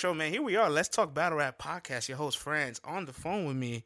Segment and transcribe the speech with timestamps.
[0.00, 0.70] Show man, here we are.
[0.70, 2.08] Let's talk battle rap podcast.
[2.08, 3.84] Your host friends, on the phone with me,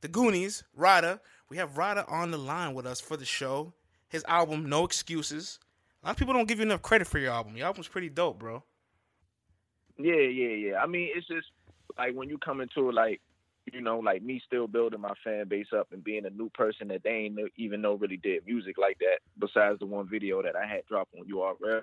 [0.00, 1.20] the Goonies, Rada.
[1.50, 3.74] We have Rada on the line with us for the show.
[4.08, 5.58] His album, No Excuses.
[6.02, 7.54] A lot of people don't give you enough credit for your album.
[7.54, 8.62] Your album's pretty dope, bro.
[9.98, 10.78] Yeah, yeah, yeah.
[10.78, 11.48] I mean, it's just
[11.98, 13.20] like when you come into like
[13.70, 16.88] you know, like me still building my fan base up and being a new person
[16.88, 19.18] that they ain't even know really did music like that.
[19.38, 21.82] Besides the one video that I had dropped on URL,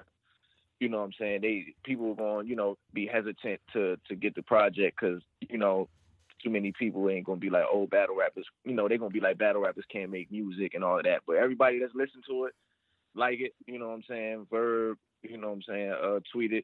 [0.80, 1.42] you know what I'm saying?
[1.42, 5.58] They people were going, you know, be hesitant to to get the project because you
[5.58, 5.90] know
[6.44, 8.46] too many people ain't gonna be like, oh, battle rappers.
[8.64, 11.22] You know, they're gonna be like battle rappers can't make music and all of that.
[11.28, 12.54] But everybody that's listened to it,
[13.16, 13.54] like it.
[13.68, 14.48] You know what I'm saying?
[14.50, 14.98] Verb.
[15.22, 15.92] You know what I'm saying?
[15.92, 16.64] Uh, tweeted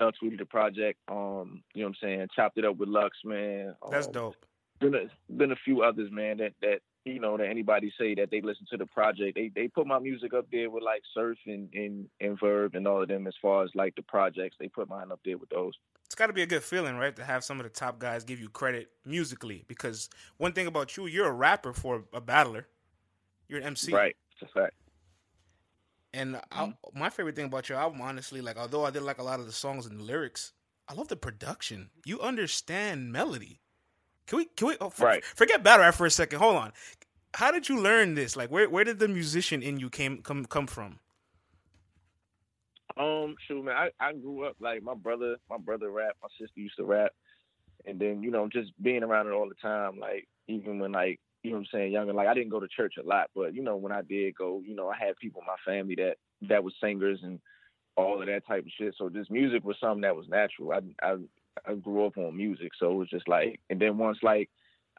[0.00, 0.98] uh, tweeted the project.
[1.08, 2.28] Um, you know what I'm saying?
[2.34, 3.74] Chopped it up with Lux, man.
[3.82, 4.36] Um, That's dope.
[4.80, 6.38] Been a, been a few others, man.
[6.38, 9.36] That that you know that anybody say that they listen to the project.
[9.36, 12.86] They they put my music up there with like Surf and and, and Verb and
[12.86, 14.56] all of them as far as like the projects.
[14.58, 15.74] They put mine up there with those.
[16.06, 18.24] It's got to be a good feeling, right, to have some of the top guys
[18.24, 19.64] give you credit musically.
[19.68, 22.66] Because one thing about you, you're a rapper for a battler.
[23.48, 24.16] You're an MC, right?
[24.32, 24.74] It's a fact.
[26.12, 26.60] And mm-hmm.
[26.60, 29.40] I, my favorite thing about your album, honestly, like although I did like a lot
[29.40, 30.52] of the songs and the lyrics,
[30.88, 31.90] I love the production.
[32.04, 33.60] You understand melody.
[34.26, 34.44] Can we?
[34.56, 34.76] Can we?
[34.80, 35.24] Oh, right.
[35.24, 36.38] Forget battle rap for a second.
[36.38, 36.72] Hold on.
[37.34, 38.36] How did you learn this?
[38.36, 40.98] Like, where where did the musician in you came come come from?
[42.96, 46.60] Um, shoot, man, I, I grew up like my brother, my brother rap, my sister
[46.60, 47.12] used to rap,
[47.86, 49.98] and then you know just being around it all the time.
[49.98, 52.12] Like even when like you know what I'm saying, younger.
[52.12, 54.62] Like I didn't go to church a lot, but you know, when I did go,
[54.64, 56.16] you know, I had people in my family that
[56.48, 57.40] that was singers and
[57.96, 58.94] all of that type of shit.
[58.98, 60.72] So this music was something that was natural.
[60.72, 61.16] I I
[61.66, 64.50] I grew up on music, so it was just like, and then once like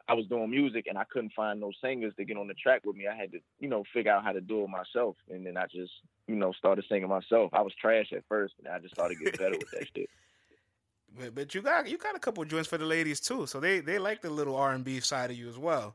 [0.08, 2.82] I was doing music and I couldn't find no singers to get on the track
[2.84, 5.46] with me, I had to you know figure out how to do it myself, and
[5.46, 5.92] then I just
[6.26, 7.50] you know started singing myself.
[7.52, 10.10] I was trash at first, and I just started getting better with that shit.
[11.14, 13.80] But, but you got you got a couple joints for the ladies too, so they
[13.80, 15.94] they like the little R and B side of you as well.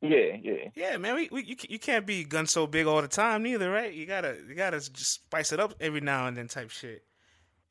[0.00, 1.16] Yeah, yeah, yeah, man.
[1.16, 3.92] We, we you, you can't be gun so big all the time neither, right?
[3.92, 7.02] You gotta you gotta just spice it up every now and then, type shit.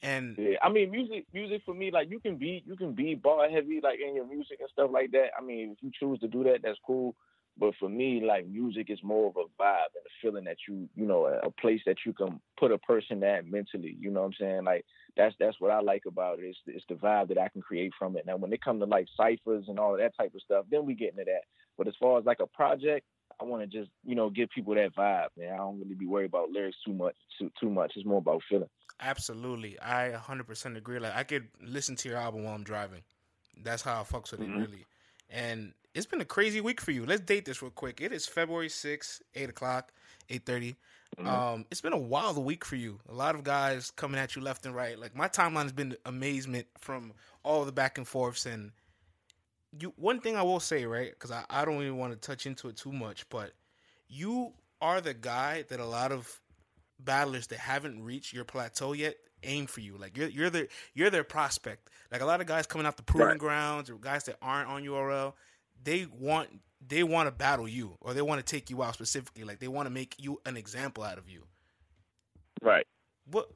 [0.03, 3.15] And yeah, I mean, music music for me, like you can be you can be
[3.15, 5.29] bar heavy like in your music and stuff like that.
[5.37, 7.15] I mean, if you choose to do that, that's cool.
[7.57, 10.89] But for me, like music is more of a vibe and a feeling that you,
[10.95, 13.95] you know, a, a place that you can put a person at mentally.
[13.97, 14.63] You know what I'm saying?
[14.65, 16.45] Like that's that's what I like about it.
[16.45, 18.25] It's, it's the vibe that I can create from it.
[18.25, 20.95] Now, when it comes to like ciphers and all that type of stuff, then we
[20.95, 21.43] get into that.
[21.77, 23.05] But as far as like a project,
[23.41, 25.27] I want to just you know give people that vibe.
[25.37, 27.15] Man, I don't really be worried about lyrics too much.
[27.39, 27.93] Too too much.
[27.95, 28.69] It's more about feeling.
[29.01, 30.99] Absolutely, I 100% agree.
[30.99, 33.01] Like I could listen to your album while I'm driving.
[33.61, 34.53] That's how I fucks with mm-hmm.
[34.53, 34.85] it really.
[35.29, 37.05] And it's been a crazy week for you.
[37.05, 38.01] Let's date this real quick.
[38.01, 39.91] It is February 6th, 8 o'clock,
[40.29, 40.75] 8.30.
[41.17, 41.27] Mm-hmm.
[41.27, 42.99] Um, it's been a wild week for you.
[43.09, 44.97] A lot of guys coming at you left and right.
[44.97, 47.13] Like my timeline has been amazement from
[47.43, 48.71] all the back and forths and
[49.79, 51.11] you one thing I will say, right?
[51.11, 53.51] Because I, I don't even want to touch into it too much, but
[54.07, 56.41] you are the guy that a lot of
[56.99, 59.97] battlers that haven't reached your plateau yet aim for you.
[59.97, 61.89] Like you're you're the you're their prospect.
[62.11, 63.37] Like a lot of guys coming off the proving right.
[63.37, 65.33] grounds or guys that aren't on URL,
[65.83, 66.49] they want
[66.85, 69.43] they want to battle you or they want to take you out specifically.
[69.43, 71.43] Like they want to make you an example out of you.
[72.61, 72.85] Right.
[73.29, 73.49] What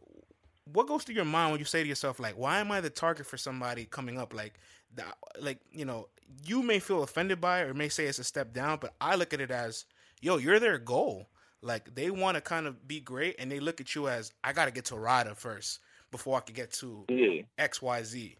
[0.72, 2.89] what goes through your mind when you say to yourself like, why am I the
[2.89, 4.34] target for somebody coming up?
[4.34, 4.59] Like
[4.96, 6.08] that, like you know,
[6.46, 9.16] you may feel offended by it or may say it's a step down, but I
[9.16, 9.86] look at it as,
[10.22, 11.30] yo, you're their goal.
[11.62, 14.53] Like they want to kind of be great, and they look at you as, I
[14.53, 15.80] got to get to Rada first
[16.12, 17.42] before I can get to yeah.
[17.58, 18.38] X Y Z.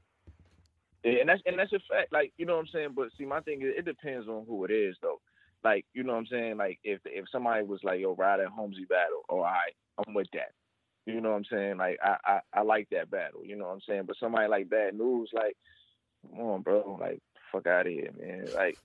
[1.04, 2.12] Yeah, and that's and that's a fact.
[2.12, 2.90] Like you know what I'm saying.
[2.96, 5.20] But see, my thing is, it depends on who it is, though.
[5.64, 6.58] Like you know what I'm saying.
[6.58, 9.74] Like if if somebody was like, "Yo, ride at Holmesy battle," oh, all right,
[10.06, 10.52] I'm with that.
[11.06, 11.78] You know what I'm saying?
[11.78, 13.46] Like I, I I like that battle.
[13.46, 14.04] You know what I'm saying.
[14.06, 15.56] But somebody like Bad News, like,
[16.36, 17.22] come on, bro, like
[17.52, 18.48] fuck out of here, man.
[18.56, 18.78] Like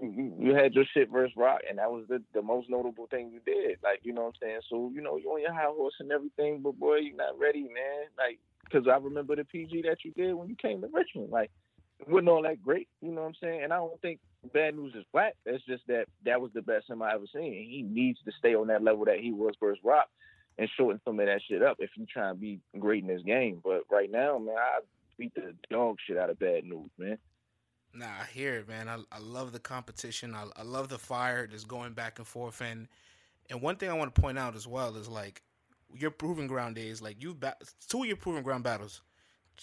[0.00, 3.40] you, had your shit versus Rock, and that was the, the most notable thing you
[3.44, 3.78] did.
[3.82, 4.60] Like, you know what I'm saying?
[4.68, 7.62] So, you know, you on your high horse and everything, but boy, you're not ready,
[7.62, 8.06] man.
[8.16, 11.30] Like, because I remember the PG that you did when you came to Richmond.
[11.30, 11.50] Like,
[11.98, 13.64] it wasn't all that great, you know what I'm saying?
[13.64, 14.20] And I don't think
[14.54, 15.34] Bad News is flat.
[15.44, 17.52] It's just that that was the best him I ever seen.
[17.68, 20.08] He needs to stay on that level that he was versus Rock
[20.58, 23.22] and shorten some of that shit up if you try to be great in this
[23.22, 23.60] game.
[23.62, 24.80] But right now, man, I
[25.20, 27.18] beat the dog shit out of Bad News, man.
[27.92, 28.88] Nah, I hear it, man.
[28.88, 30.34] I, I love the competition.
[30.34, 32.60] I, I love the fire just going back and forth.
[32.60, 32.88] And
[33.50, 35.42] and one thing I want to point out as well is like
[35.92, 37.02] your proving ground days.
[37.02, 37.56] Like you, ba-
[37.88, 39.02] two of your proving ground battles,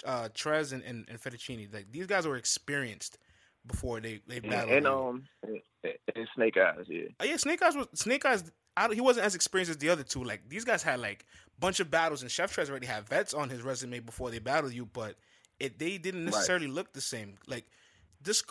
[0.05, 1.73] uh, Trez and, and, and Fettuccine.
[1.73, 3.17] Like these guys were experienced
[3.65, 4.73] before they they battled.
[4.73, 7.07] And, um, and Snake Eyes, yeah.
[7.19, 8.43] Oh, yeah, Snake Eyes was Snake Eyes.
[8.75, 10.23] I, he wasn't as experienced as the other two.
[10.23, 11.25] Like these guys had like
[11.57, 14.73] bunch of battles, and Chef Trez already had vets on his resume before they battled
[14.73, 15.15] you, but
[15.59, 16.75] it they didn't necessarily right.
[16.75, 17.35] look the same.
[17.47, 17.65] Like
[18.21, 18.43] this,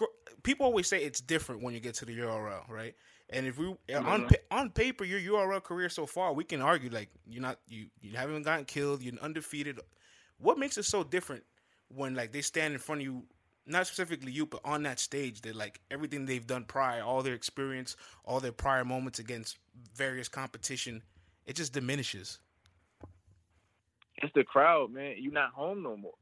[0.43, 2.95] people always say it's different when you get to the URL, right?
[3.31, 4.07] And if we mm-hmm.
[4.07, 7.87] on on paper your URL career so far, we can argue like you're not you
[8.01, 9.81] you haven't gotten killed, you're undefeated.
[10.39, 11.43] What makes it so different
[11.89, 13.25] when like they stand in front of you,
[13.67, 17.35] not specifically you, but on that stage, they like everything they've done prior, all their
[17.35, 19.59] experience, all their prior moments against
[19.95, 21.03] various competition,
[21.47, 22.39] it just diminishes.
[24.19, 25.17] It's the crowd, man.
[25.19, 26.15] You're not home no more.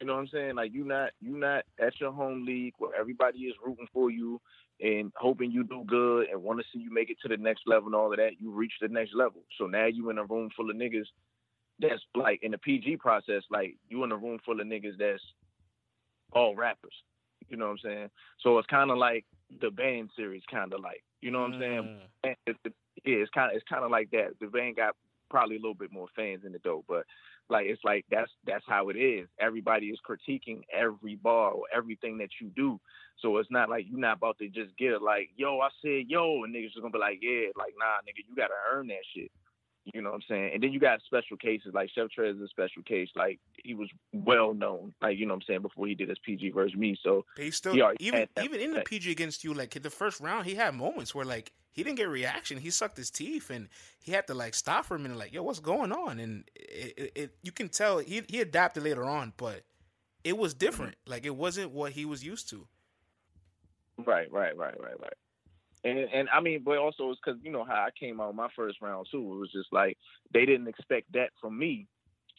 [0.00, 0.54] You know what I'm saying?
[0.54, 4.40] Like you not you not at your home league where everybody is rooting for you
[4.80, 7.62] and hoping you do good and want to see you make it to the next
[7.66, 8.40] level and all of that.
[8.40, 9.42] You reach the next level.
[9.58, 11.04] So now you in a room full of niggas
[11.80, 15.22] that's like in the PG process, like you in a room full of niggas that's
[16.32, 16.94] all rappers.
[17.48, 18.10] You know what I'm saying?
[18.40, 19.26] So it's kind of like
[19.60, 21.98] the band series, kind of like you know what I'm saying?
[22.24, 22.34] Mm.
[23.04, 24.30] Yeah, it's kind of it's kind of like that.
[24.40, 24.94] The band got
[25.28, 27.04] probably a little bit more fans in the dope, but
[27.50, 29.28] like it's like that's that's how it is.
[29.38, 32.80] Everybody is critiquing every bar or everything that you do.
[33.20, 36.04] So it's not like you're not about to just get it like, yo, I said
[36.08, 39.04] yo, and niggas are gonna be like, yeah, like nah, nigga, you gotta earn that
[39.14, 39.30] shit.
[39.94, 40.50] You know what I'm saying?
[40.54, 43.08] And then you got special cases like Chef Trez is a special case.
[43.14, 46.18] Like he was well known, like you know what I'm saying, before he did his
[46.18, 46.96] PG versus me.
[47.02, 50.46] So he still he even even in the PG against you, like the first round,
[50.46, 52.58] he had moments where like he didn't get reaction.
[52.58, 53.68] He sucked his teeth and
[54.02, 56.18] he had to like stop for a minute, like, yo, what's going on?
[56.18, 59.62] And it, it, it you can tell he he adapted later on, but
[60.24, 60.92] it was different.
[60.92, 61.10] Mm-hmm.
[61.10, 62.66] Like it wasn't what he was used to.
[63.98, 65.12] Right, right, right, right, right.
[65.84, 68.48] And and I mean, but also it's because you know how I came out my
[68.54, 69.32] first round too.
[69.34, 69.96] It was just like
[70.32, 71.86] they didn't expect that from me,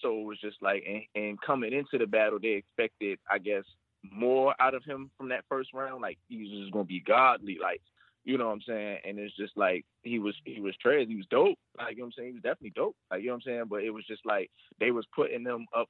[0.02, 3.64] so it was just like and, and coming into the battle, they expected, I guess,
[4.12, 6.02] more out of him from that first round.
[6.02, 7.82] Like he was just gonna be godly, like
[8.24, 9.00] you know what I'm saying?
[9.06, 11.58] And it's just like he was he was trash, he was dope.
[11.78, 12.28] Like you know what I'm saying?
[12.30, 12.96] He was definitely dope.
[13.10, 13.64] Like you know what I'm saying?
[13.70, 15.88] But it was just like they was putting them up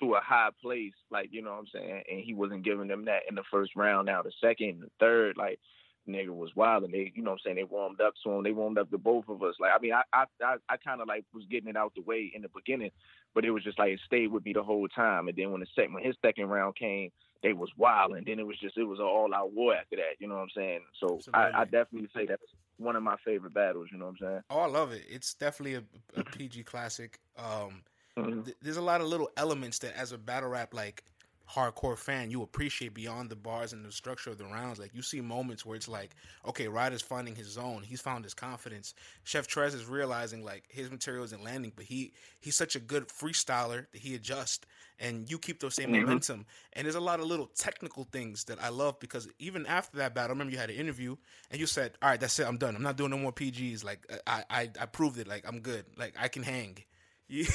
[0.00, 2.02] to a high place, like, you know what I'm saying?
[2.10, 4.06] And he wasn't giving them that in the first round.
[4.06, 5.60] Now the second, the third, like
[6.08, 8.42] nigga was wild and they you know what I'm saying they warmed up to him
[8.42, 9.54] they warmed up to both of us.
[9.60, 12.02] Like I mean I I I, I kind of like was getting it out the
[12.02, 12.90] way in the beginning
[13.34, 15.28] but it was just like it stayed with me the whole time.
[15.28, 17.10] And then when the second when his second round came
[17.42, 19.96] they was wild and then it was just it was an all out war after
[19.96, 20.80] that you know what I'm saying?
[20.98, 22.42] So I, I, definitely say that's
[22.78, 24.40] one of my favorite battles you know what I'm saying?
[24.48, 25.02] Oh I love it.
[25.08, 27.20] It's definitely a, a PG classic.
[27.36, 27.82] Um
[28.16, 28.42] mm-hmm.
[28.42, 31.04] th- there's a lot of little elements that as a battle rap like
[31.52, 34.78] hardcore fan, you appreciate beyond the bars and the structure of the rounds.
[34.78, 36.14] Like you see moments where it's like,
[36.46, 37.82] okay, Ryder's finding his zone.
[37.82, 38.94] He's found his confidence.
[39.24, 43.08] Chef Trez is realizing like his material isn't landing, but he he's such a good
[43.08, 44.66] freestyler that he adjusts
[44.98, 46.02] and you keep those same mm-hmm.
[46.02, 46.46] momentum.
[46.72, 50.14] And there's a lot of little technical things that I love because even after that
[50.14, 51.16] battle, I remember you had an interview
[51.50, 52.76] and you said, All right, that's it, I'm done.
[52.76, 53.84] I'm not doing no more PGs.
[53.84, 55.28] Like I I, I proved it.
[55.28, 55.84] Like I'm good.
[55.96, 56.78] Like I can hang.
[57.26, 57.46] You,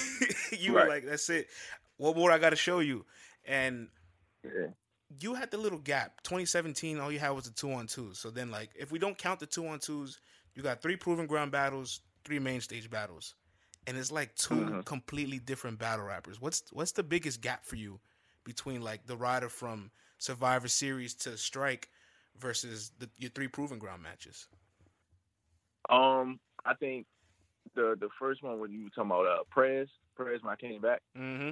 [0.51, 0.86] you right.
[0.86, 1.47] were like, that's it.
[1.97, 3.06] What more I got to show you?
[3.45, 3.88] And
[4.44, 4.68] yeah.
[5.19, 6.21] you had the little gap.
[6.24, 8.13] 2017, all you had was the two on two.
[8.13, 10.19] So then, like, if we don't count the two on twos,
[10.56, 13.36] you got three proving ground battles, three main stage battles,
[13.88, 14.80] and it's like 2 mm-hmm.
[14.81, 16.41] completely different battle rappers.
[16.41, 18.00] What's what's the biggest gap for you
[18.44, 21.89] between like the rider from Survivor Series to Strike
[22.38, 24.47] versus the, your three proving ground matches?
[25.89, 27.06] Um, I think
[27.75, 30.81] the the first one when you were talking about uh Prez, Prez when I came
[30.81, 31.01] back.
[31.18, 31.51] Mm-hmm.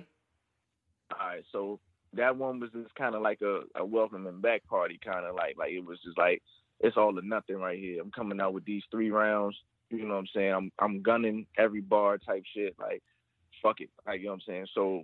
[1.11, 1.79] All right, so
[2.13, 5.55] that one was just kind of like a, a welcoming back party, kind of like
[5.57, 6.41] like it was just like
[6.79, 8.01] it's all or nothing right here.
[8.01, 9.55] I'm coming out with these three rounds.
[9.89, 10.53] You know what I'm saying?
[10.53, 12.75] I'm I'm gunning every bar type shit.
[12.79, 13.01] Like
[13.61, 13.89] fuck it.
[14.05, 14.67] Like you know what I'm saying?
[14.73, 15.03] So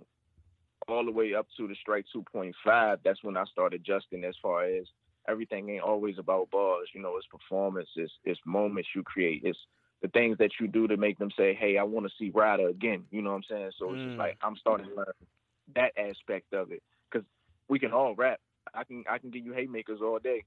[0.88, 4.64] all the way up to the strike 2.5, that's when I started adjusting as far
[4.64, 4.84] as
[5.28, 6.88] everything ain't always about bars.
[6.94, 9.58] You know, it's performance, it's it's moments you create, it's
[10.02, 12.68] the things that you do to make them say, "Hey, I want to see Ryder
[12.68, 13.70] again." You know what I'm saying?
[13.78, 14.08] So it's mm.
[14.08, 15.12] just like I'm starting to learn
[15.74, 17.26] that aspect of it because
[17.68, 18.40] we can all rap.
[18.72, 20.44] I can I can give you haymakers all day,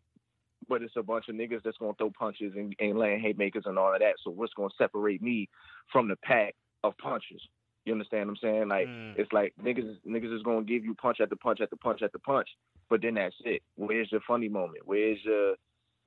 [0.68, 3.78] but it's a bunch of niggas that's gonna throw punches and, and land haymakers and
[3.78, 4.16] all of that.
[4.24, 5.50] So what's gonna separate me
[5.92, 7.42] from the pack of punches?
[7.86, 8.68] You understand what I'm saying?
[8.68, 9.14] Like mm.
[9.18, 12.02] it's like niggas niggas is gonna give you punch at the punch at the punch
[12.02, 12.50] at the punch,
[12.90, 13.62] but then that's it.
[13.76, 14.82] Where's your funny moment?
[14.86, 15.56] Where's your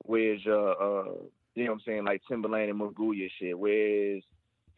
[0.03, 1.13] where's your uh
[1.55, 3.57] you know what I'm saying, like Timbaland and Maguya shit?
[3.57, 4.23] Where's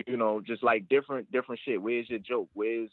[0.07, 1.81] you know, just like different different shit.
[1.81, 2.49] Where's your joke?
[2.53, 2.89] Where's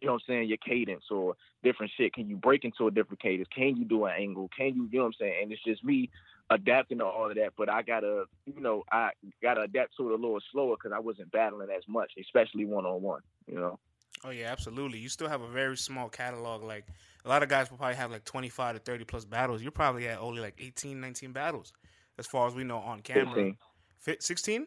[0.00, 2.12] you know what I'm saying, your cadence or different shit?
[2.12, 3.48] Can you break into a different cadence?
[3.54, 4.48] Can you do an angle?
[4.56, 5.34] Can you, you know what I'm saying?
[5.42, 6.10] And it's just me
[6.50, 9.10] adapting to all of that, but I gotta, you know, I
[9.42, 12.86] gotta adapt to it a little slower because I wasn't battling as much, especially one
[12.86, 13.78] on one, you know.
[14.24, 14.98] Oh yeah, absolutely.
[14.98, 16.62] You still have a very small catalog.
[16.62, 16.86] Like
[17.24, 19.62] a lot of guys will probably have like 25 to 30 plus battles.
[19.62, 21.72] You're probably at only like 18, 19 battles,
[22.18, 23.26] as far as we know on camera.
[23.26, 23.56] 15.
[24.20, 24.66] 16?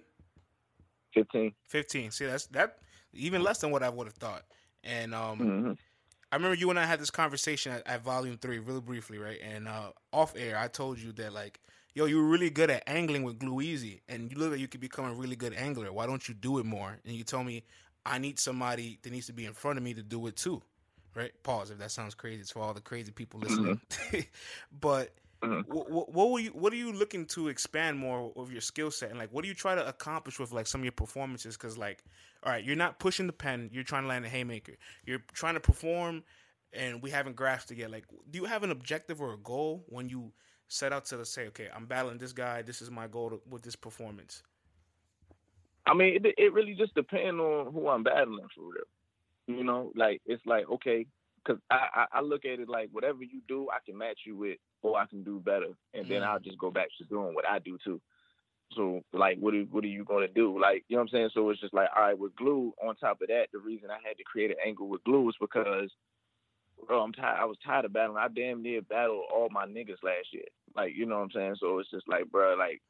[1.13, 1.53] 15.
[1.67, 2.11] 15.
[2.11, 2.77] See, that's that
[3.13, 4.43] even less than what I would have thought.
[4.83, 5.71] And um, mm-hmm.
[6.31, 9.39] I remember you and I had this conversation at, at Volume Three, really briefly, right?
[9.41, 11.59] And uh, off air, I told you that like,
[11.93, 14.67] yo, you were really good at angling with Glue Easy, and you look like you
[14.67, 15.91] could become a really good angler.
[15.91, 16.99] Why don't you do it more?
[17.05, 17.63] And you told me
[18.05, 20.61] I need somebody that needs to be in front of me to do it too,
[21.15, 21.31] right?
[21.43, 22.41] Pause if that sounds crazy.
[22.41, 23.79] It's for all the crazy people listening.
[23.89, 24.19] Mm-hmm.
[24.79, 25.73] but Mm-hmm.
[25.73, 26.51] What, what, were you?
[26.51, 29.47] What are you looking to expand more of your skill set, and like, what do
[29.47, 31.57] you try to accomplish with like some of your performances?
[31.57, 32.03] Because like,
[32.43, 34.73] all right, you're not pushing the pen, you're trying to land a haymaker.
[35.05, 36.23] You're trying to perform,
[36.73, 37.89] and we haven't grasped it yet.
[37.89, 40.31] Like, do you have an objective or a goal when you
[40.71, 42.61] set out to say, okay, I'm battling this guy.
[42.61, 44.41] This is my goal to, with this performance.
[45.85, 49.57] I mean, it, it really just depends on who I'm battling for real.
[49.57, 51.07] You know, like it's like okay,
[51.43, 54.35] because I, I, I look at it like whatever you do, I can match you
[54.35, 56.27] with, or I can do better, and then mm.
[56.27, 58.01] I'll just go back to doing what I do too.
[58.73, 60.59] So like, what are what are you gonna do?
[60.59, 61.29] Like, you know what I'm saying?
[61.33, 62.73] So it's just like, all right, with glue.
[62.81, 65.35] On top of that, the reason I had to create an angle with glue is
[65.41, 65.89] because,
[66.87, 67.37] bro, I'm tired.
[67.39, 68.17] I was tired of battling.
[68.17, 70.45] I damn near battled all my niggas last year.
[70.75, 71.55] Like, you know what I'm saying?
[71.59, 72.81] So it's just like, bro, like.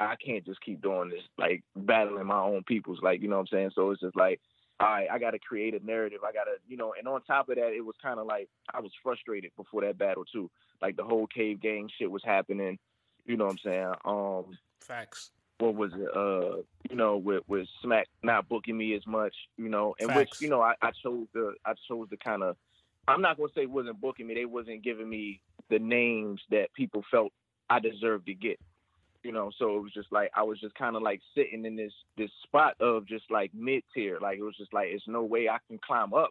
[0.00, 3.48] I can't just keep doing this, like battling my own peoples, like you know what
[3.50, 3.70] I'm saying.
[3.74, 4.40] So it's just like
[4.80, 6.20] I I got to create a narrative.
[6.22, 8.48] I got to, you know, and on top of that, it was kind of like
[8.72, 10.50] I was frustrated before that battle too.
[10.80, 12.78] Like the whole cave gang shit was happening.
[13.26, 13.94] You know what I'm saying?
[14.04, 15.30] Um, Facts.
[15.58, 16.08] What was it?
[16.16, 19.34] Uh, you know, with with Smack not booking me as much.
[19.56, 20.18] You know, and Facts.
[20.18, 22.56] which you know I, I chose the I chose the kind of.
[23.08, 24.34] I'm not gonna say wasn't booking me.
[24.34, 27.32] They wasn't giving me the names that people felt
[27.68, 28.60] I deserved to get
[29.22, 31.76] you know so it was just like i was just kind of like sitting in
[31.76, 35.22] this this spot of just like mid tier like it was just like it's no
[35.22, 36.30] way i can climb up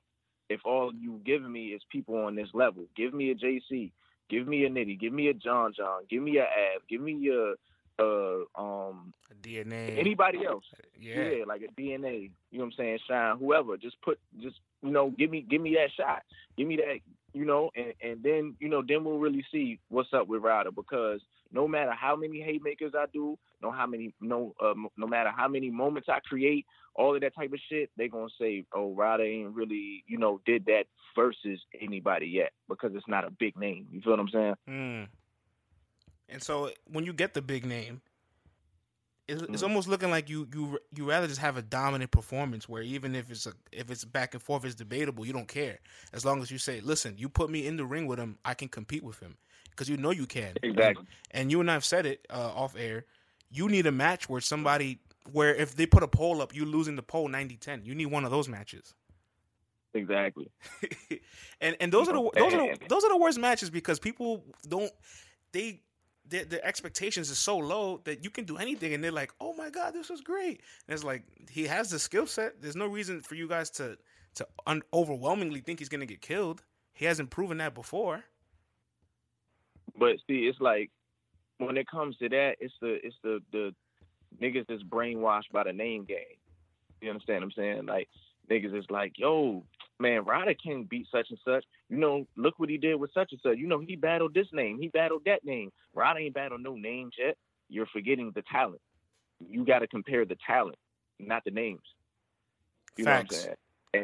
[0.50, 2.86] if all you giving me is people on this level.
[2.96, 3.92] Give me a jc
[4.30, 7.30] give me a nitty give me a john john give me a av give me
[7.30, 7.54] a
[8.00, 10.66] uh um a dna anybody else.
[11.00, 11.30] Yeah.
[11.30, 13.78] yeah like a dna you know what i'm saying shine whoever.
[13.78, 16.24] Just put just you know give me give me that shot.
[16.58, 17.00] Give me that
[17.34, 20.72] you know and and then you know then we'll really see what's up with ryder
[20.72, 25.32] because no matter how many haymakers I do, no how many no uh, no matter
[25.36, 28.94] how many moments I create, all of that type of shit, they gonna say, "Oh,
[28.94, 30.86] Ryder ain't really you know did that
[31.16, 34.56] versus anybody yet because it's not a big name." You feel what I'm saying?
[34.70, 35.08] Mm.
[36.30, 38.02] And so when you get the big name,
[39.28, 39.54] it's, mm.
[39.54, 43.16] it's almost looking like you you you rather just have a dominant performance where even
[43.16, 45.26] if it's a if it's back and forth, it's debatable.
[45.26, 45.80] You don't care
[46.14, 48.54] as long as you say, "Listen, you put me in the ring with him, I
[48.54, 49.38] can compete with him."
[49.78, 50.54] Because you know you can.
[50.64, 51.06] Exactly.
[51.32, 53.06] And, you and I've said it uh, off air.
[53.50, 55.00] You need a match where somebody
[55.32, 57.86] where if they put a poll up, you losing the poll 90-10.
[57.86, 58.96] You need one of those matches.
[59.94, 60.50] Exactly.
[61.62, 64.44] and and those are the those are the, those are the worst matches because people
[64.68, 64.92] don't
[65.54, 65.82] they
[66.30, 69.54] their, their, expectations are so low that you can do anything and they're like, "Oh
[69.54, 72.62] my god, this was great." And it's like he has the skill set.
[72.62, 73.98] There's no reason for you guys to
[74.36, 76.64] to un- overwhelmingly think he's going to get killed.
[76.94, 78.24] He hasn't proven that before.
[79.98, 80.92] But see, it's like
[81.58, 83.74] when it comes to that, it's the it's the the
[84.42, 86.18] niggas that's brainwashed by the name game.
[87.02, 87.86] You understand what I'm saying?
[87.86, 88.10] Like
[88.50, 89.64] niggas is like, yo,
[90.00, 91.66] man, Ryder King beat such and such.
[91.90, 93.58] You know, look what he did with such and such.
[93.58, 95.72] You know, he battled this name, he battled that name.
[95.94, 97.38] Ryder ain't battled no names yet.
[97.70, 98.82] You're forgetting the talent.
[99.40, 100.78] You got to compare the talent,
[101.20, 101.82] not the names.
[102.96, 103.32] You Facts.
[103.32, 103.56] know what I'm saying?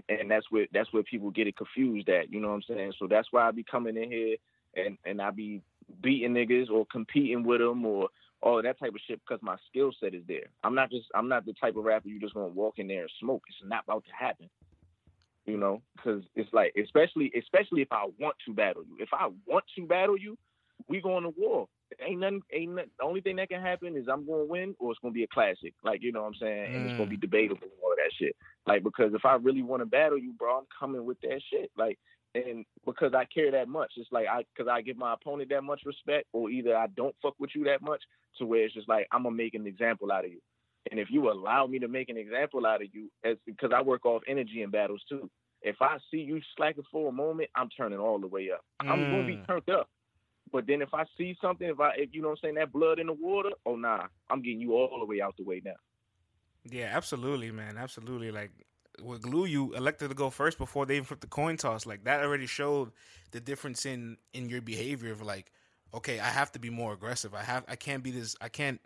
[0.10, 2.32] And, and that's where that's where people get it confused at.
[2.32, 2.94] You know what I'm saying?
[3.00, 4.38] So that's why I be coming in here
[4.75, 5.62] and and I be
[6.02, 8.10] beating niggas or competing with them or
[8.42, 10.48] all that type of shit because my skill set is there.
[10.63, 13.02] I'm not just I'm not the type of rapper you just gonna walk in there
[13.02, 13.44] and smoke.
[13.48, 14.50] It's not about to happen.
[15.46, 18.98] You know, because it's like especially especially if I want to battle you.
[19.00, 20.38] If I want to battle you,
[20.88, 21.68] we going to war.
[22.06, 22.42] Ain't nothing.
[22.52, 25.00] Ain't nothing, the only thing that can happen is I'm going to win or it's
[25.00, 25.74] going to be a classic.
[25.84, 26.75] Like you know what I'm saying, mm.
[26.75, 27.22] and it's going to be mm.
[27.22, 28.36] debatable and all of that shit.
[28.66, 31.72] Like because if I really want to battle you, bro, I'm coming with that shit.
[31.78, 32.00] Like
[32.36, 35.63] and because I care that much, it's like I because I give my opponent that
[35.63, 38.02] much respect, or either I don't fuck with you that much,
[38.38, 40.42] to where it's just like I'm gonna make an example out of you.
[40.92, 43.82] And if you allow me to make an example out of you, as because I
[43.82, 45.30] work off energy in battles too.
[45.62, 48.66] If I see you slacking for a moment, I'm turning all the way up.
[48.82, 48.90] Mm.
[48.90, 49.48] I'm gonna be mm.
[49.48, 49.90] turned up.
[50.52, 52.74] But then if I see something, if I if you know what I'm saying, that
[52.74, 55.62] blood in the water, oh nah, I'm getting you all the way out the way
[55.63, 55.75] now.
[56.70, 57.78] Yeah, absolutely, man.
[57.78, 58.32] Absolutely.
[58.32, 58.52] Like
[59.02, 61.86] with glue you elected to go first before they even flipped the coin toss.
[61.86, 62.92] Like that already showed
[63.32, 65.52] the difference in in your behavior of like
[65.94, 67.34] okay i have to be more aggressive.
[67.34, 68.80] I have i can't be this i can't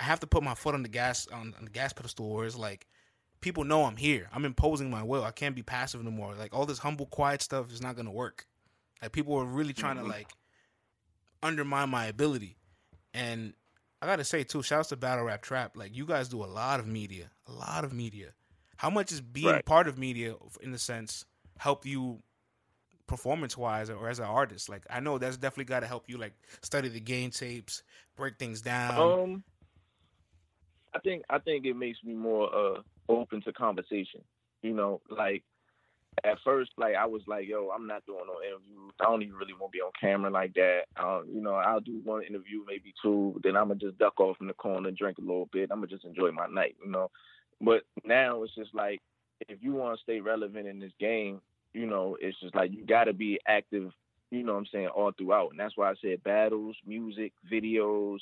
[0.00, 2.46] i have to put my foot on the gas on, on the gas pedestal where
[2.46, 2.86] it's like
[3.40, 4.28] people know i'm here.
[4.32, 5.24] I'm imposing my will.
[5.24, 8.46] I can't be passive anymore like all this humble quiet stuff is not gonna work.
[9.00, 10.06] Like people are really trying mm-hmm.
[10.06, 10.28] to like
[11.42, 12.56] undermine my ability.
[13.14, 13.54] And
[14.00, 15.76] i gotta say too shouts to battle rap trap.
[15.76, 18.32] Like you guys do a lot of media a lot of media
[18.82, 19.64] how much is being right.
[19.64, 21.24] part of media, in the sense,
[21.56, 22.18] help you
[23.06, 24.68] performance wise or as an artist?
[24.68, 27.84] Like I know that's definitely got to help you like study the game tapes,
[28.16, 28.98] break things down.
[28.98, 29.44] Um,
[30.92, 34.22] I think I think it makes me more uh open to conversation.
[34.62, 35.44] You know, like
[36.24, 38.94] at first, like I was like, yo, I'm not doing no interviews.
[39.00, 40.86] I don't even really want to be on camera like that.
[40.96, 43.40] Um, you know, I'll do one interview, maybe two.
[43.44, 45.70] Then I'm gonna just duck off in the corner, drink a little bit.
[45.70, 46.74] I'm gonna just enjoy my night.
[46.84, 47.12] You know,
[47.62, 49.00] but now it's just like
[49.48, 51.40] if you want to stay relevant in this game,
[51.72, 53.92] you know, it's just like you got to be active.
[54.30, 58.18] You know what I'm saying all throughout, and that's why I said battles, music, videos.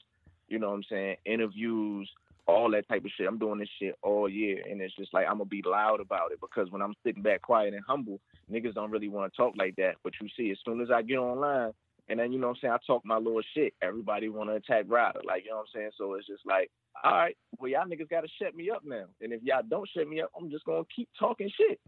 [0.48, 2.10] You know what I'm saying, interviews
[2.50, 3.28] all that type of shit.
[3.28, 6.32] I'm doing this shit all year, and it's just like I'm gonna be loud about
[6.32, 8.20] it because when I'm sitting back quiet and humble,
[8.50, 9.96] niggas don't really want to talk like that.
[10.02, 11.72] But you see, as soon as I get online,
[12.08, 13.74] and then you know what I'm saying, I talk my little shit.
[13.82, 15.90] Everybody want to attack Ryder, like you know what I'm saying.
[15.96, 16.70] So it's just like,
[17.02, 20.08] all right, well y'all niggas gotta shut me up now, and if y'all don't shut
[20.08, 21.80] me up, I'm just gonna keep talking shit.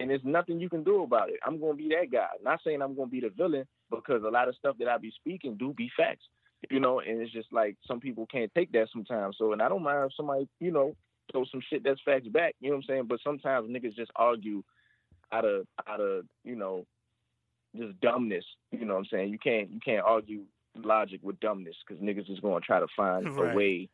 [0.00, 1.40] And there's nothing you can do about it.
[1.44, 2.28] I'm gonna be that guy.
[2.42, 5.12] Not saying I'm gonna be the villain because a lot of stuff that I be
[5.20, 6.24] speaking do be facts
[6.70, 9.36] you know, and it's just like some people can't take that sometimes.
[9.38, 10.94] So, and I don't mind if somebody, you know,
[11.30, 13.06] throw some shit that's facts back, you know what I'm saying?
[13.08, 14.62] But sometimes niggas just argue
[15.32, 16.84] out of out of, you know,
[17.76, 19.30] just dumbness, you know what I'm saying?
[19.30, 20.42] You can't you can't argue
[20.76, 23.52] logic with dumbness because niggas is gonna try to find right.
[23.52, 23.88] a way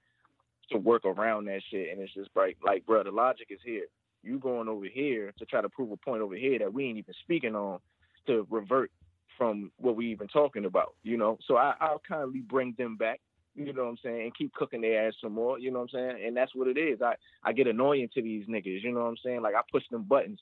[0.71, 3.87] to work around that shit, and it's just like, like, bro, the logic is here.
[4.23, 6.99] You going over here to try to prove a point over here that we ain't
[6.99, 7.79] even speaking on
[8.27, 8.91] to revert
[9.37, 11.39] from what we even talking about, you know.
[11.47, 13.21] So I, I'll kindly bring them back,
[13.55, 15.91] you know what I'm saying, and keep cooking their ass some more, you know what
[15.95, 16.27] I'm saying?
[16.27, 17.03] And that's what it is.
[17.03, 19.43] I, I get annoying to these niggas, you know what I'm saying?
[19.43, 20.41] Like I push them buttons.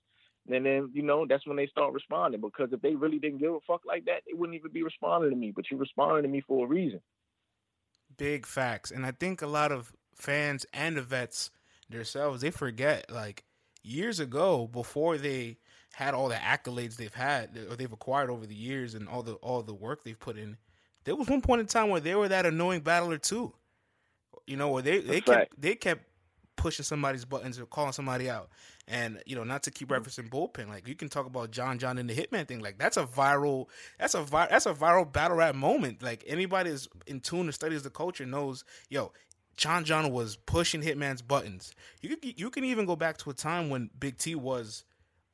[0.50, 3.52] And then, you know, that's when they start responding because if they really didn't give
[3.52, 5.52] a fuck like that, they wouldn't even be responding to me.
[5.54, 7.00] But you responding to me for a reason.
[8.16, 8.90] Big facts.
[8.90, 11.50] And I think a lot of fans and the vets
[11.90, 13.44] themselves, they forget like
[13.82, 15.58] years ago before they
[15.94, 19.34] had all the accolades they've had or they've acquired over the years and all the
[19.34, 20.56] all the work they've put in,
[21.04, 23.52] there was one point in time where they were that annoying battler too.
[24.46, 25.48] You know, where they they That's kept right.
[25.58, 26.04] they kept
[26.56, 28.50] pushing somebody's buttons or calling somebody out.
[28.88, 30.02] And you know, not to keep mm-hmm.
[30.02, 32.96] referencing bullpen, like you can talk about John John and the Hitman thing, like that's
[32.96, 33.66] a viral,
[33.98, 36.02] that's a vi- that's a viral battle rap moment.
[36.02, 39.12] Like anybody is in tune to studies the culture knows, yo,
[39.56, 41.74] John John was pushing Hitman's buttons.
[42.00, 44.84] You can you can even go back to a time when Big T was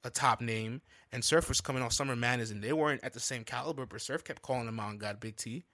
[0.05, 0.81] a top name,
[1.13, 3.87] and Surf was coming off Summer Madness, and they weren't at the same caliber.
[3.87, 5.65] But Surf kept calling him out and got Big T.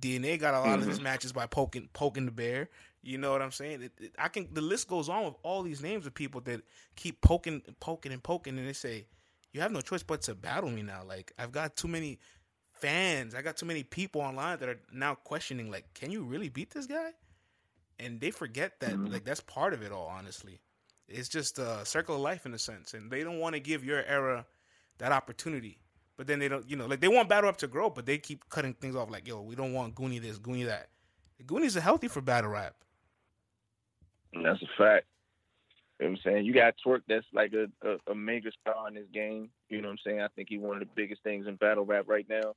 [0.00, 0.82] DNA got a lot mm-hmm.
[0.82, 2.68] of his matches by poking poking the bear.
[3.02, 3.82] You know what I'm saying?
[3.82, 4.48] It, it, I can.
[4.52, 6.62] The list goes on with all these names of people that
[6.96, 9.06] keep poking, poking, and poking, and they say,
[9.52, 12.18] "You have no choice but to battle me now." Like I've got too many
[12.72, 13.34] fans.
[13.34, 16.70] I got too many people online that are now questioning, like, "Can you really beat
[16.70, 17.12] this guy?"
[17.98, 19.12] And they forget that, mm-hmm.
[19.12, 20.06] like, that's part of it all.
[20.06, 20.60] Honestly,
[21.08, 23.84] it's just a circle of life in a sense, and they don't want to give
[23.84, 24.46] your era
[24.98, 25.78] that opportunity.
[26.16, 28.18] But then they don't, you know, like they want battle rap to grow, but they
[28.18, 29.10] keep cutting things off.
[29.10, 30.88] Like, yo, we don't want Goonie this, Goonie that.
[31.38, 32.74] The Goonies are healthy for battle rap.
[34.32, 35.06] That's a fact.
[36.00, 36.44] You know what I'm saying?
[36.44, 39.48] You got Twork that's like a, a, a, mega star in this game.
[39.68, 40.20] You know what I'm saying?
[40.20, 42.54] I think he's one of the biggest things in battle rap right now.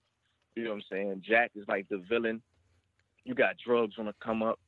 [0.55, 1.23] You know what I'm saying?
[1.27, 2.41] Jack is like the villain.
[3.25, 4.59] You got drugs on the come up.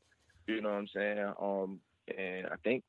[0.56, 1.34] You know what I'm saying?
[1.42, 1.80] Um,
[2.18, 2.84] and I think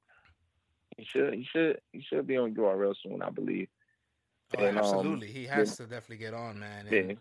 [0.96, 1.35] he should.
[1.35, 1.81] He should.
[1.92, 3.68] He should be on URL soon, I believe.
[4.57, 6.87] Oh, and, um, absolutely, um, he has then, to definitely get on, man.
[6.87, 7.16] And, then,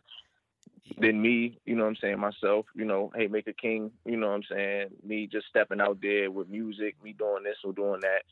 [0.98, 4.18] then me, you know what I'm saying, myself, you know, hey, make a king, you
[4.18, 7.74] know what I'm saying, me just stepping out there with music, me doing this or
[7.74, 8.24] doing that,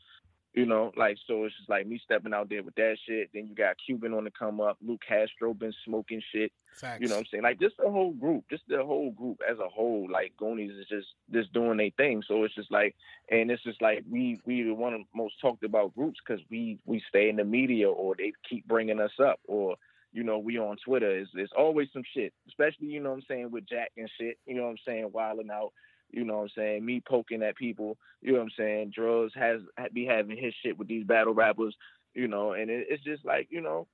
[0.58, 3.30] you know, like so it's just like me stepping out there with that shit.
[3.32, 6.50] Then you got Cuban on the come up, Luke Castro been smoking shit.
[6.74, 7.00] Facts.
[7.00, 7.42] You know what I'm saying?
[7.44, 10.86] Like just the whole group, just the whole group as a whole, like Goonies is
[10.88, 12.24] just just doing their thing.
[12.26, 12.96] So it's just like
[13.30, 16.80] and it's just like we we one of the most talked about groups because we
[16.84, 19.76] we stay in the media or they keep bringing us up or
[20.12, 21.18] you know, we on Twitter.
[21.18, 24.38] It's, it's always some shit, especially, you know what I'm saying, with Jack and shit,
[24.46, 25.72] you know what I'm saying, wilding out.
[26.10, 26.84] You know what I'm saying?
[26.84, 27.96] Me poking at people.
[28.22, 28.92] You know what I'm saying?
[28.94, 29.60] Drugs has
[29.92, 31.76] be having his shit with these battle rappers.
[32.14, 33.86] You know, and it, it's just like you know,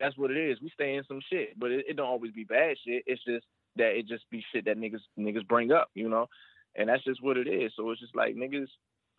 [0.00, 0.60] that's what it is.
[0.60, 3.02] We stay in some shit, but it, it don't always be bad shit.
[3.06, 3.44] It's just
[3.76, 5.90] that it just be shit that niggas niggas bring up.
[5.94, 6.28] You know,
[6.76, 7.72] and that's just what it is.
[7.76, 8.68] So it's just like niggas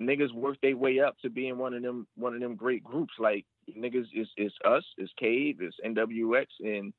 [0.02, 3.14] niggas work their way up to being one of them one of them great groups.
[3.20, 3.46] Like
[3.78, 6.94] niggas is is us, is Cave, is NWX, and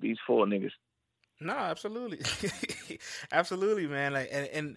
[0.00, 0.72] these four niggas.
[1.40, 2.18] No, absolutely,
[3.32, 4.12] absolutely, man.
[4.12, 4.76] Like, and, and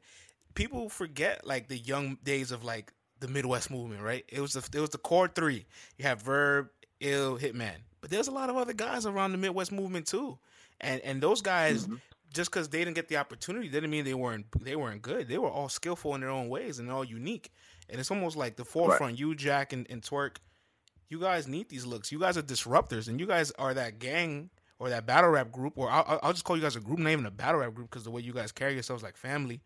[0.54, 4.26] people forget like the young days of like the Midwest movement, right?
[4.28, 5.66] It was the it was the core three.
[5.98, 9.72] You have Verb, Ill, Hitman, but there's a lot of other guys around the Midwest
[9.72, 10.38] movement too,
[10.82, 11.86] and and those guys.
[11.86, 11.96] Mm-hmm.
[12.34, 15.30] Just because they didn't get the opportunity didn't mean they weren't they weren't good.
[15.30, 17.50] They were all skillful in their own ways and all unique.
[17.90, 19.14] And it's almost like the forefront.
[19.14, 19.20] Right.
[19.20, 20.38] You, Jack, and, and Twork,
[21.08, 22.12] You guys need these looks.
[22.12, 24.50] You guys are disruptors, and you guys are that gang
[24.86, 27.18] or that battle rap group, or I'll, I'll just call you guys a group, name
[27.18, 29.62] and a battle rap group, because the way you guys carry yourselves like family.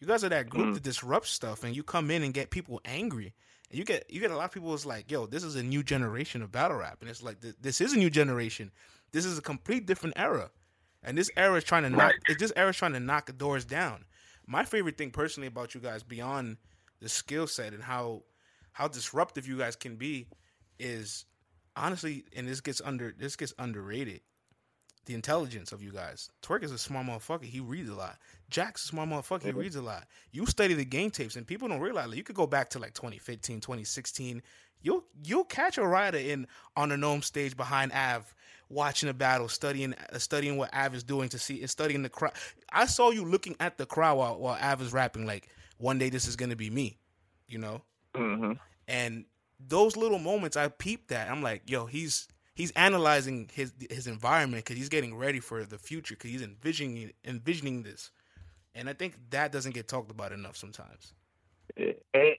[0.00, 0.74] You guys are that group mm.
[0.74, 3.32] that disrupts stuff, and you come in and get people angry.
[3.70, 4.74] And you get you get a lot of people.
[4.74, 7.80] It's like, yo, this is a new generation of battle rap, and it's like this
[7.80, 8.72] is a new generation.
[9.12, 10.50] This is a complete different era,
[11.04, 12.14] and this era is trying to knock.
[12.28, 14.04] It's This era is trying to knock the doors down.
[14.48, 16.56] My favorite thing personally about you guys, beyond
[17.00, 18.24] the skill set and how
[18.72, 20.26] how disruptive you guys can be,
[20.80, 21.24] is
[21.76, 24.20] honestly, and this gets under this gets underrated
[25.06, 26.30] the intelligence of you guys.
[26.42, 27.44] Twork is a smart motherfucker.
[27.44, 28.18] He reads a lot.
[28.50, 29.44] Jack's a smart motherfucker.
[29.44, 30.06] He reads a lot.
[30.32, 32.78] You study the game tapes, and people don't realize like, you could go back to
[32.78, 34.42] like 2015, 2016.
[34.82, 38.32] You'll you'll catch a rider in on the gnome stage behind Av,
[38.68, 42.08] watching a battle, studying uh, studying what Av is doing to see, and studying the
[42.08, 42.32] crowd.
[42.70, 45.26] I saw you looking at the crowd while while Av is rapping.
[45.26, 46.98] Like one day this is gonna be me,
[47.48, 47.82] you know.
[48.14, 48.52] Mm-hmm.
[48.86, 49.24] And
[49.66, 51.30] those little moments, I peeped that.
[51.30, 55.78] I'm like, yo, he's he's analyzing his his environment because he's getting ready for the
[55.78, 58.10] future because he's envisioning envisioning this,
[58.74, 61.12] and I think that doesn't get talked about enough sometimes.
[61.76, 61.94] And,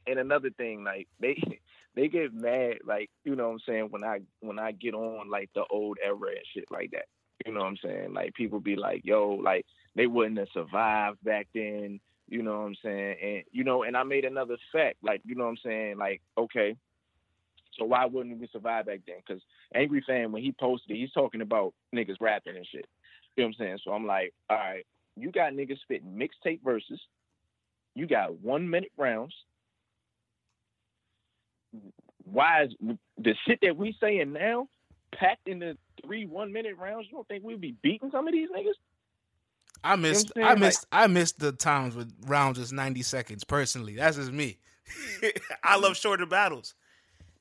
[0.08, 1.42] and another thing, like they
[1.96, 5.30] they get mad, like you know what I'm saying when I when I get on
[5.30, 7.06] like the old era and shit like that.
[7.46, 8.14] You know what I'm saying?
[8.14, 12.00] Like people be like, yo, like they wouldn't have survived back then.
[12.28, 13.16] You know what I'm saying?
[13.24, 15.98] And you know, and I made another fact, like you know what I'm saying?
[15.98, 16.76] Like okay,
[17.78, 19.18] so why wouldn't we survive back then?
[19.26, 19.42] Because
[19.74, 22.86] Angry Fan, when he posted it, he's talking about niggas rapping and shit.
[23.36, 23.80] You know what I'm saying?
[23.84, 24.86] So I'm like, all right,
[25.16, 27.00] you got niggas spitting mixtape verses.
[27.96, 29.34] You got one minute rounds.
[32.24, 32.74] Why is
[33.18, 34.68] the shit that we saying now
[35.14, 37.08] packed into three one minute rounds?
[37.10, 38.74] You don't think we'd be beating some of these niggas?
[39.84, 43.04] I missed you know I missed like, I missed the times with rounds just ninety
[43.04, 43.96] seconds personally.
[43.96, 44.58] That's just me.
[45.64, 46.74] I love shorter battles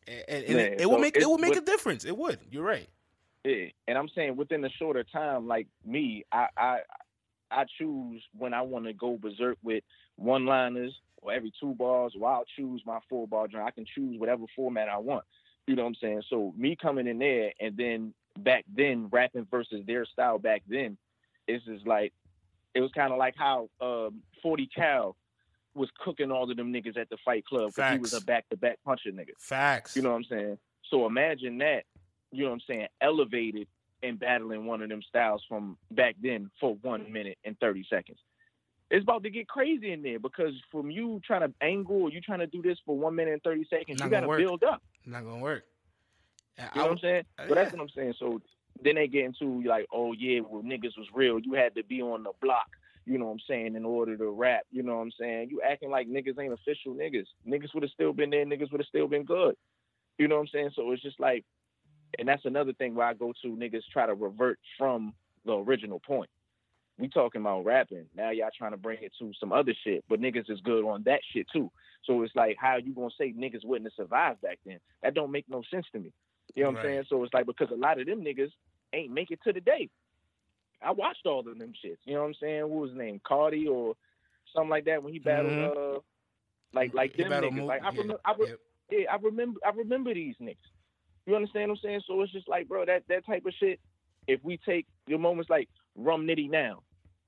[0.06, 2.04] and, and it, it so will make it will make a difference.
[2.04, 2.38] It would.
[2.50, 2.88] You're right.
[3.44, 3.66] Yeah.
[3.88, 6.78] And I'm saying within a shorter time, like me, I I
[7.50, 9.84] I choose when I want to go berserk with
[10.16, 13.66] one liners or every two bars, or I'll choose my four bar drum.
[13.66, 15.24] I can choose whatever format I want.
[15.66, 16.22] You know what I'm saying?
[16.30, 20.96] So me coming in there and then back then rapping versus their style back then,
[21.48, 22.12] it's just like
[22.74, 25.16] it was kind of like how um, 40 Cal
[25.76, 28.48] was cooking all of them niggas at the Fight Club because he was a back
[28.48, 29.30] to back puncher nigga.
[29.38, 29.94] Facts.
[29.94, 30.58] You know what I'm saying?
[30.90, 31.84] So imagine that.
[32.32, 32.86] You know what I'm saying?
[33.00, 33.68] Elevated
[34.02, 38.18] and battling one of them styles from back then for one minute and thirty seconds.
[38.90, 42.20] It's about to get crazy in there because from you trying to angle or you
[42.20, 44.64] trying to do this for one minute and thirty seconds, Not you got to build
[44.64, 44.82] up.
[45.04, 45.64] Not gonna work.
[46.58, 47.24] You know what I'm saying?
[47.38, 48.14] Uh, but that's what I'm saying.
[48.18, 48.40] So
[48.82, 51.38] then they get into like, oh yeah, well niggas was real.
[51.38, 52.68] You had to be on the block
[53.06, 55.48] you know what I'm saying, in order to rap, you know what I'm saying?
[55.50, 57.26] You acting like niggas ain't official niggas.
[57.48, 59.54] Niggas would have still been there, niggas would have still been good.
[60.18, 60.70] You know what I'm saying?
[60.74, 61.44] So it's just like,
[62.18, 65.14] and that's another thing where I go to niggas try to revert from
[65.44, 66.30] the original point.
[66.98, 68.06] We talking about rapping.
[68.16, 71.02] Now y'all trying to bring it to some other shit, but niggas is good on
[71.04, 71.70] that shit too.
[72.04, 74.78] So it's like, how you gonna say niggas wouldn't have survived back then?
[75.02, 76.12] That don't make no sense to me.
[76.54, 76.86] You know what right.
[76.86, 77.04] I'm saying?
[77.08, 78.50] So it's like because a lot of them niggas
[78.92, 79.90] ain't make it to the day.
[80.86, 81.96] I watched all of them shits.
[82.04, 82.62] You know what I'm saying?
[82.62, 83.20] What was his name?
[83.26, 83.94] Cardi or
[84.54, 85.96] something like that when he battled mm-hmm.
[85.96, 86.00] uh
[86.72, 87.66] like like he them niggas.
[87.66, 88.32] Like I remember yeah.
[88.32, 88.58] I re- yep.
[88.90, 90.56] yeah, I remember I remember these niggas.
[91.26, 92.00] You understand what I'm saying?
[92.06, 93.80] So it's just like, bro, that that type of shit,
[94.28, 96.82] if we take your moments like Rum Nitty now,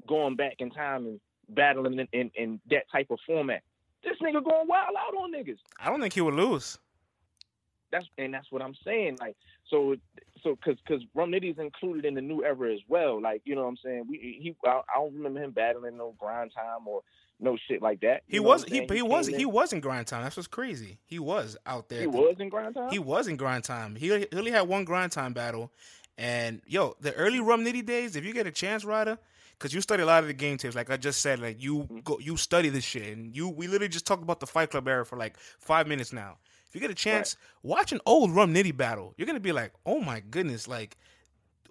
[0.07, 3.62] going back in time and battling in, in, in that type of format,
[4.05, 5.59] this nigga going wild out on niggas.
[5.81, 6.79] I don't think he would lose.
[7.90, 9.18] That's and that's what I'm saying.
[9.20, 9.37] Like
[9.70, 9.96] so,
[10.42, 13.20] so because because Rum Nitty's included in the new era as well.
[13.20, 14.07] Like you know what I'm saying.
[14.09, 17.03] We he I, I don't remember him battling no grind time or
[17.40, 18.22] no shit like that.
[18.27, 20.22] He was he, he, he was he was in grind time.
[20.22, 20.98] That's what's crazy.
[21.07, 22.01] He was out there.
[22.01, 22.90] He was in grind time.
[22.90, 23.94] He was in grind time.
[23.96, 25.70] He, he only had one grind time battle,
[26.16, 28.16] and yo, the early Rum Nitty days.
[28.16, 29.18] If you get a chance, Ryder,
[29.59, 30.74] because you study a lot of the game tapes.
[30.74, 31.98] Like I just said, like you mm-hmm.
[32.01, 34.88] go you study this shit, and you we literally just talked about the Fight Club
[34.88, 36.38] era for like five minutes now.
[36.68, 37.70] If you get a chance, right.
[37.70, 39.14] watch an old Rum Nitty battle.
[39.16, 40.96] You're gonna be like, oh my goodness, like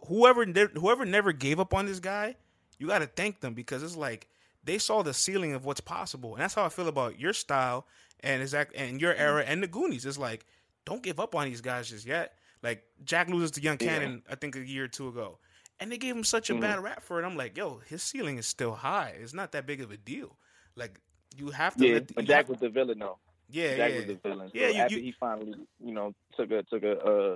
[0.08, 2.36] whoever whoever never gave up on this guy,
[2.80, 4.28] you got to thank them because it's like
[4.64, 7.88] they saw the ceiling of what's possible, and that's how I feel about your style
[8.22, 9.22] and exact and your mm-hmm.
[9.22, 10.06] era and the Goonies.
[10.06, 10.46] It's like
[10.86, 12.34] don't give up on these guys just yet.
[12.64, 14.34] Like Jack loses to Young Cannon, yeah.
[14.34, 15.38] I think a year or two ago,
[15.80, 16.62] and they gave him such a mm-hmm.
[16.62, 17.26] bad rap for it.
[17.26, 19.16] I'm like, yo, his ceiling is still high.
[19.20, 20.38] It's not that big of a deal.
[20.76, 21.00] Like
[21.36, 21.86] you have to.
[21.86, 23.18] Yeah, let the, but Jack was the villain though.
[23.50, 23.98] Yeah, Jack yeah.
[23.98, 24.50] was the villain.
[24.50, 27.36] So yeah, you, after you, he finally, you know, took a took a uh,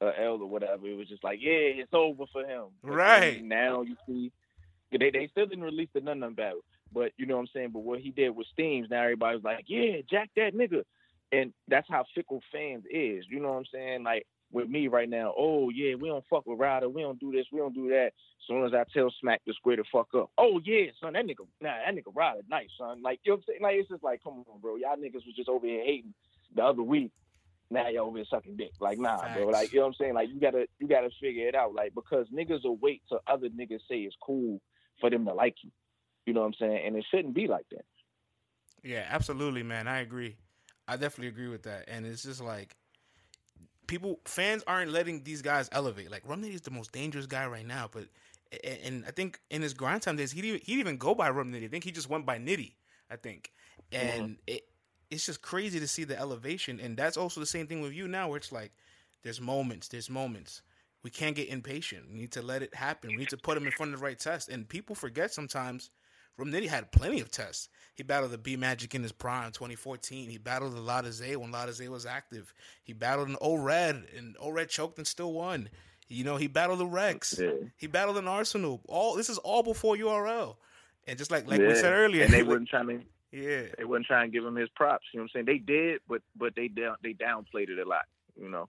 [0.00, 2.66] a L or whatever, it was just like, yeah, it's over for him.
[2.82, 4.32] Right now, you see,
[4.90, 7.70] they they still didn't release the None None battle, but you know what I'm saying.
[7.72, 10.82] But what he did with Steams, now everybody's like, yeah, Jack that nigga,
[11.32, 13.24] and that's how fickle fans is.
[13.28, 14.02] You know what I'm saying?
[14.04, 17.32] Like with me right now, oh yeah, we don't fuck with Ryder, we don't do
[17.32, 18.06] this, we don't do that.
[18.06, 21.26] As soon as I tell Smack to square the fuck up, oh yeah, son, that
[21.26, 23.02] nigga, nah, that nigga Ryder, nice, son.
[23.02, 23.62] Like you know what I'm saying?
[23.62, 26.14] Like it's just like, come on, bro, y'all niggas was just over here hating
[26.54, 27.10] the other week.
[27.70, 28.72] Now y'all over here sucking dick.
[28.80, 29.36] Like nah, Facts.
[29.36, 29.48] bro.
[29.48, 30.14] Like you know what I'm saying?
[30.14, 31.74] Like you gotta you gotta figure it out.
[31.74, 34.60] Like because niggas will wait till other niggas say it's cool
[35.00, 35.70] for them to like you.
[36.26, 36.86] You know what I'm saying?
[36.86, 37.84] And it shouldn't be like that.
[38.82, 39.88] Yeah, absolutely, man.
[39.88, 40.36] I agree.
[40.86, 41.88] I definitely agree with that.
[41.88, 42.76] And it's just like
[43.86, 46.10] people, fans aren't letting these guys elevate.
[46.10, 48.04] Like Rum Nitty is the most dangerous guy right now, but
[48.62, 51.30] and, I think in his grind time days, he didn't, he didn't even go by
[51.30, 51.64] Rum Nitty.
[51.64, 52.74] I think he just went by Nitty.
[53.10, 53.52] I think,
[53.92, 54.62] and it
[55.10, 56.80] it's just crazy to see the elevation.
[56.80, 58.72] And that's also the same thing with you now, where it's like
[59.22, 60.62] there's moments, there's moments.
[61.02, 62.10] We can't get impatient.
[62.10, 63.10] We need to let it happen.
[63.10, 64.48] We need to put him in front of the right test.
[64.48, 65.90] And people forget sometimes.
[66.36, 67.68] Rum Nitty had plenty of tests.
[67.94, 70.28] He battled the B Magic in his prime, 2014.
[70.28, 72.52] He battled the Zay when Zay was active.
[72.82, 75.68] He battled an O Red, and O Red choked and still won.
[76.08, 77.38] You know, he battled the Rex.
[77.40, 77.52] Yeah.
[77.76, 78.80] He battled an Arsenal.
[78.88, 80.56] All this is all before URL.
[81.06, 83.00] And just like like we said earlier, and they wasn't try to
[83.34, 85.06] yeah, they wouldn't try to give him his props.
[85.12, 85.46] You know what I'm saying?
[85.46, 88.04] They did, but but they down they downplayed it a lot.
[88.40, 88.68] You know.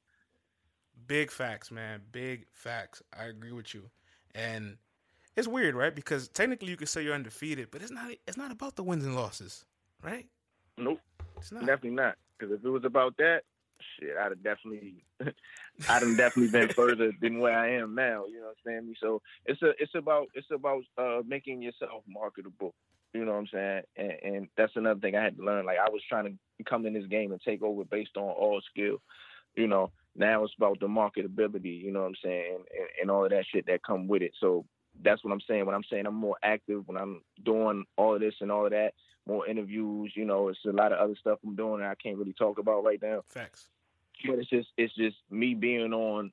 [1.08, 2.02] Big facts, man.
[2.12, 3.02] Big facts.
[3.18, 3.90] I agree with you.
[4.34, 4.78] And
[5.36, 5.94] it's weird, right?
[5.94, 9.06] Because technically you could say you're undefeated, but it's not it's not about the wins
[9.06, 9.66] and losses,
[10.04, 10.26] right?
[10.78, 11.00] Nope.
[11.38, 11.62] It's not.
[11.62, 12.16] Definitely not.
[12.38, 13.42] Because if it was about that,
[14.00, 18.26] shit, I'd have definitely, I'd have definitely been further than where I am now.
[18.28, 18.96] You know what I'm saying?
[19.02, 22.74] So it's a, it's about, it's about uh, making yourself marketable.
[23.14, 23.82] You know what I'm saying?
[23.96, 25.66] And, and that's another thing I had to learn.
[25.66, 28.62] Like I was trying to come in this game and take over based on all
[28.70, 28.98] skill.
[29.56, 31.82] You know, now it's about the marketability.
[31.82, 32.58] You know what I'm saying?
[32.78, 34.34] And, and all of that shit that come with it.
[34.42, 34.66] So
[35.06, 35.66] that's what I'm saying.
[35.66, 38.72] When I'm saying I'm more active, when I'm doing all of this and all of
[38.72, 38.94] that,
[39.28, 40.12] more interviews.
[40.16, 42.58] You know, it's a lot of other stuff I'm doing that I can't really talk
[42.60, 43.24] about right now.
[43.30, 43.70] Facts.
[44.26, 46.32] But it's just it's just me being on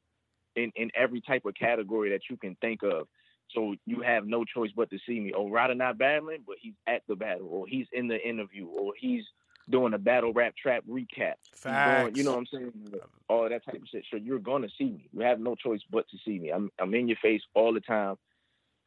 [0.57, 3.07] in in every type of category that you can think of.
[3.55, 5.33] So you have no choice but to see me.
[5.37, 8.95] Oh, Ryder not battling, but he's at the battle, or he's in the interview, or
[8.99, 9.25] he's
[9.69, 11.35] doing a battle rap trap recap.
[11.55, 12.05] Facts.
[12.05, 12.73] doing- you know what I'm saying?
[13.29, 14.05] All that type of shit.
[14.11, 15.09] So you're gonna see me.
[15.13, 16.51] You have no choice but to see me.
[16.51, 18.17] I'm I'm in your face all the time.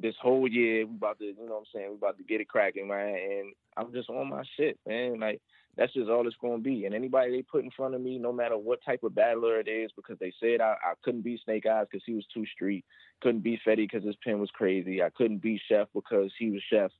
[0.02, 1.90] This whole year, we about to, you know what I'm saying?
[1.92, 3.16] We about to get it cracking, man.
[3.16, 5.20] And I'm just on my shit, man.
[5.20, 5.42] Like
[5.78, 6.86] that's just all it's gonna be.
[6.86, 9.68] And anybody they put in front of me, no matter what type of battler it
[9.70, 12.84] is, because they said I, I couldn't beat Snake Eyes because he was too street,
[13.22, 15.02] couldn't beat Fetty because his pen was crazy.
[15.02, 16.92] I couldn't beat Chef because he was Chef.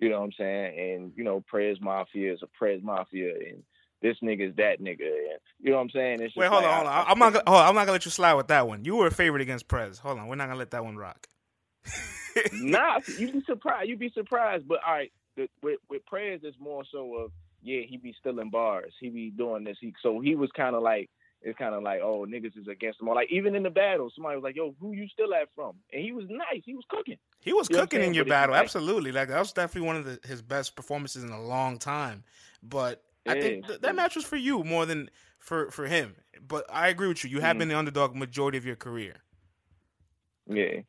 [0.00, 0.78] You know what I'm saying?
[0.78, 3.62] And you know, Prez Mafia is a Prez Mafia, and
[4.02, 5.00] this nigga is that nigga.
[5.06, 6.20] And you know what I'm saying?
[6.20, 7.06] It's Wait, hold like, on, hold I- on.
[7.08, 7.32] I'm not.
[7.32, 8.84] Gonna, hold on, I'm not gonna let you slide with that one.
[8.84, 9.98] You were a favorite against Prez.
[9.98, 11.26] Hold on, we're not gonna let that one rock.
[12.52, 13.88] nah, you'd be surprised.
[13.88, 14.66] You'd be surprised.
[14.68, 18.50] But all right, the, with with Prez, it's more so of yeah, he be stealing
[18.50, 18.92] bars.
[19.00, 19.78] He be doing this.
[19.80, 21.10] He so he was kind of like
[21.42, 23.08] it's kind of like oh niggas is against him.
[23.08, 25.76] Or like even in the battle, somebody was like yo, who you still at from?
[25.92, 26.62] And he was nice.
[26.64, 27.18] He was cooking.
[27.40, 29.12] He was You know cooking in your But battle, absolutely.
[29.12, 32.24] Like that was definitely one of the, his best performances in a long time.
[32.62, 36.16] But I think th- that match was for you more than for for him.
[36.46, 37.30] But I agree with you.
[37.30, 37.60] You have Mhm.
[37.60, 39.16] been the underdog majority of your career.
[40.46, 40.80] Yeah.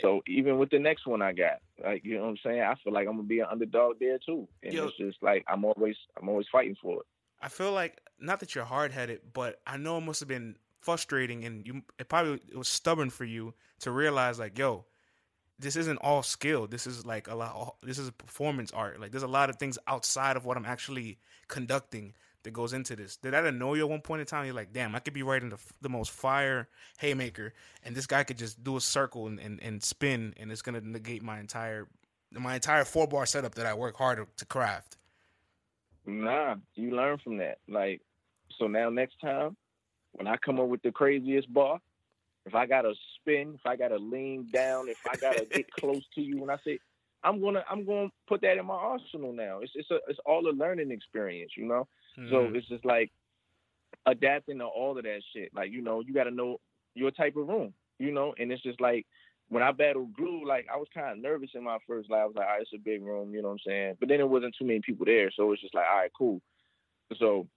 [0.00, 2.74] So even with the next one I got, like you know what I'm saying, I
[2.82, 4.46] feel like I'm gonna be an underdog there too.
[4.62, 4.88] And Yo.
[4.88, 7.06] it's just like I'm always I'm always fighting for it.
[7.40, 10.56] I feel like not that you're hard headed, but I know it must have been
[10.80, 14.84] frustrating, and you it probably it was stubborn for you to realize like, yo,
[15.58, 16.66] this isn't all skill.
[16.66, 17.76] This is like a lot.
[17.82, 19.00] This is a performance art.
[19.00, 22.14] Like there's a lot of things outside of what I'm actually conducting
[22.46, 23.16] that goes into this.
[23.16, 24.46] Did that annoy you at one point in time?
[24.46, 27.52] You're like, damn, I could be writing the, the most fire haymaker,
[27.84, 30.80] and this guy could just do a circle and, and, and spin, and it's gonna
[30.80, 31.88] negate my entire
[32.32, 34.96] my entire four bar setup that I work hard to craft.
[36.06, 37.58] Nah, you learn from that.
[37.68, 38.00] Like,
[38.58, 39.56] so now next time,
[40.12, 41.80] when I come up with the craziest bar,
[42.44, 46.20] if I gotta spin, if I gotta lean down, if I gotta get close to
[46.20, 46.78] you, when I say,
[47.24, 49.58] I'm gonna, I'm gonna put that in my arsenal now.
[49.60, 51.88] It's it's a, it's all a learning experience, you know.
[52.16, 52.56] So Mhm.
[52.56, 53.12] it's just like
[54.06, 55.52] adapting to all of that shit.
[55.54, 56.60] Like, you know, you gotta know
[56.94, 58.34] your type of room, you know.
[58.38, 59.06] And it's just like
[59.48, 62.20] when I battled Glue, like I was kind of nervous in my first live.
[62.22, 63.96] I was like, all right, it's a big room, you know what I'm saying?
[64.00, 66.40] But then it wasn't too many people there, so it's just like, all right, cool.
[67.18, 67.48] So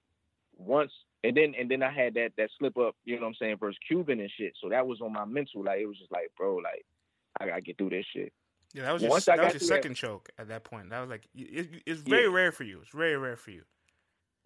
[0.58, 0.92] once
[1.24, 3.58] and then and then I had that that slip up, you know what I'm saying,
[3.58, 4.54] versus Cuban and shit.
[4.62, 5.64] So that was on my mental.
[5.64, 6.86] Like it was just like, bro, like
[7.40, 8.34] I gotta get through this shit.
[8.74, 10.64] Yeah, that was your, Once I that was your through that- second choke at that
[10.64, 10.90] point.
[10.92, 12.34] That was like it- it's very Yeah.
[12.34, 12.82] rare for you.
[12.82, 13.64] It's very rare for you.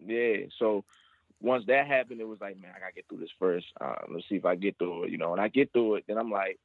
[0.06, 0.46] Yeah.
[0.58, 0.84] So
[1.40, 3.66] once that happened, it was like, man, I gotta get through this first.
[3.80, 5.32] Uh, let's see if I get through it, you know.
[5.32, 6.58] And I get through it, then I'm like,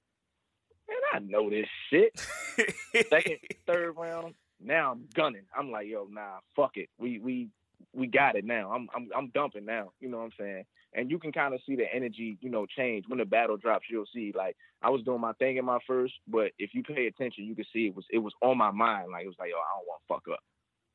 [0.88, 2.20] man, I know this shit.
[3.10, 5.44] Second, third round, now I'm gunning.
[5.58, 6.90] I'm like, yo, nah, fuck it.
[6.98, 7.50] We we
[7.94, 8.72] we got it now.
[8.72, 9.92] I'm I'm I'm dumping now.
[10.00, 10.66] You know what I'm saying?
[10.94, 13.86] And you can kind of see the energy, you know, change when the battle drops.
[13.90, 17.08] You'll see like I was doing my thing in my first, but if you pay
[17.08, 19.12] attention, you can see it was it was on my mind.
[19.12, 20.44] Like it was like, yo, I don't want to fuck up.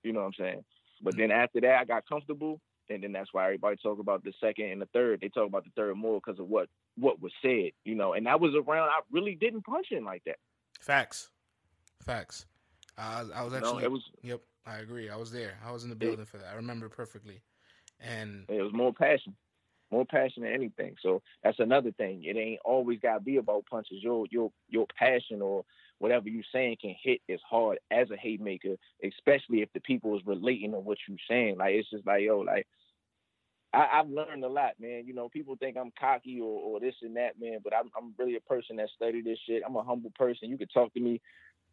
[0.03, 0.65] You know what I'm saying?
[1.05, 4.33] But then after that, I got comfortable, and then that's why everybody talk about the
[4.41, 5.21] second and the third.
[5.21, 8.15] They talk about the third more because of what what was said, you know.
[8.15, 8.89] And that was around.
[8.89, 10.37] I really didn't punch in like that.
[10.81, 11.29] Facts,
[12.03, 12.47] facts.
[12.97, 13.83] Uh, I was actually.
[13.83, 14.03] No, it was.
[14.23, 15.11] Yep, I agree.
[15.11, 15.59] I was there.
[15.65, 16.49] I was in the building it, for that.
[16.53, 17.43] I remember perfectly.
[18.01, 19.37] And it was more passion,
[19.91, 20.97] more passion than anything.
[21.03, 22.25] So that's another thing.
[22.25, 24.03] It ain't always gotta be about punches.
[24.03, 25.65] Your your your passion or
[25.99, 30.17] whatever you're saying can hit as hard as a hate maker, especially if the people
[30.17, 31.57] is relating to what you're saying.
[31.59, 32.67] Like it's just like yo, like
[33.75, 35.05] I, have learned a lot, man.
[35.07, 38.15] You know, people think I'm cocky or, or this and that, man, but I'm I'm
[38.19, 39.63] really a person that studied this shit.
[39.67, 40.51] I'm a humble person.
[40.51, 41.21] You can talk to me,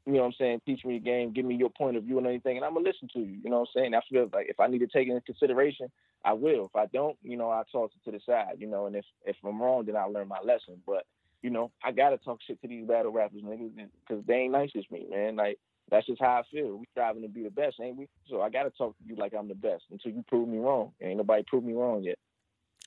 [0.06, 2.18] you know what I'm saying, teach me the game, give me your point of view
[2.18, 3.40] and anything, and I'm gonna listen to you.
[3.44, 3.94] You know what I'm saying?
[3.96, 5.88] I feel like if I need to take it into consideration,
[6.26, 6.66] I will.
[6.66, 9.06] If I don't, you know, I toss it to the side, you know, and if
[9.26, 10.82] if I'm wrong, then I'll learn my lesson.
[10.86, 11.06] But
[11.42, 13.72] you know, I gotta talk shit to these battle rappers, niggas,
[14.08, 15.36] because they ain't nice as me, man.
[15.36, 15.58] Like
[15.90, 16.78] that's just how I feel.
[16.78, 18.08] We striving to be the best, ain't we?
[18.30, 20.92] So I gotta talk to you like I'm the best until you prove me wrong.
[21.02, 22.18] Ain't nobody proved me wrong yet.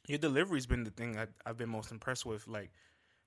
[0.06, 2.46] Your delivery's been the thing I, have been most impressed with.
[2.46, 2.70] Like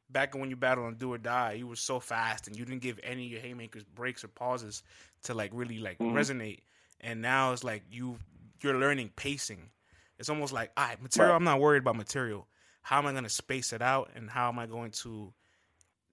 [0.09, 2.81] back when you battled on Do or Die, you were so fast and you didn't
[2.81, 4.83] give any of your haymakers breaks or pauses
[5.23, 6.15] to like really like mm-hmm.
[6.15, 6.59] resonate.
[7.01, 8.17] And now it's like you
[8.61, 9.69] you're learning pacing.
[10.17, 11.31] It's almost like, all right, material.
[11.31, 11.35] Right.
[11.35, 12.47] I'm not worried about material
[12.87, 15.33] how am I going to space it out and how am I going to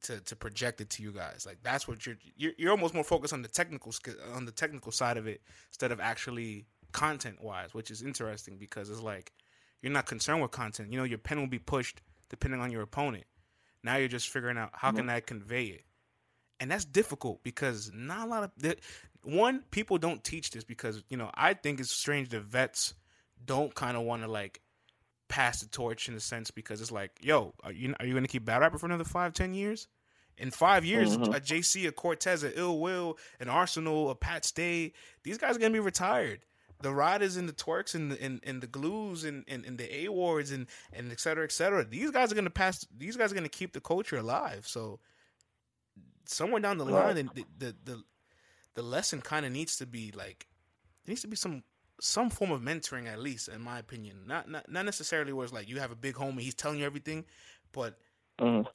[0.02, 1.46] to to project it to you guys?
[1.46, 3.94] Like that's what you're you're, you're almost more focused on the technical
[4.34, 8.90] on the technical side of it instead of actually content wise, which is interesting because
[8.90, 9.32] it's like
[9.82, 10.90] you're not concerned with content.
[10.90, 13.24] You know, your pen will be pushed depending on your opponent.
[13.84, 14.96] Now you're just figuring out how mm-hmm.
[14.96, 15.84] can I convey it,
[16.58, 18.74] and that's difficult because not a lot of
[19.22, 22.94] one people don't teach this because you know I think it's strange that vets
[23.44, 24.60] don't kind of want to like
[25.28, 28.24] pass the torch in a sense because it's like, yo, are you are you going
[28.24, 29.88] to keep battle rapping for another five, ten years?
[30.36, 31.32] In five years, mm-hmm.
[31.32, 35.60] a JC, a Cortez, a Ill Will, an Arsonal, a Pat Stay, these guys are
[35.60, 36.40] going to be retired.
[36.82, 39.96] The riders and the twerks and the, and, and the glues and, and, and the
[39.96, 41.84] A wards and, and et cetera, et cetera.
[41.84, 44.66] These guys are going to pass, these guys are going to keep the culture alive.
[44.66, 44.98] So
[46.26, 48.02] somewhere down the line, the, the, the,
[48.74, 50.48] the lesson kind of needs to be like,
[51.04, 51.62] there needs to be some
[52.00, 55.52] some form of mentoring at least in my opinion not not, not necessarily where it's
[55.52, 57.24] like you have a big homie he's telling you everything
[57.72, 57.98] but
[58.40, 58.66] mm.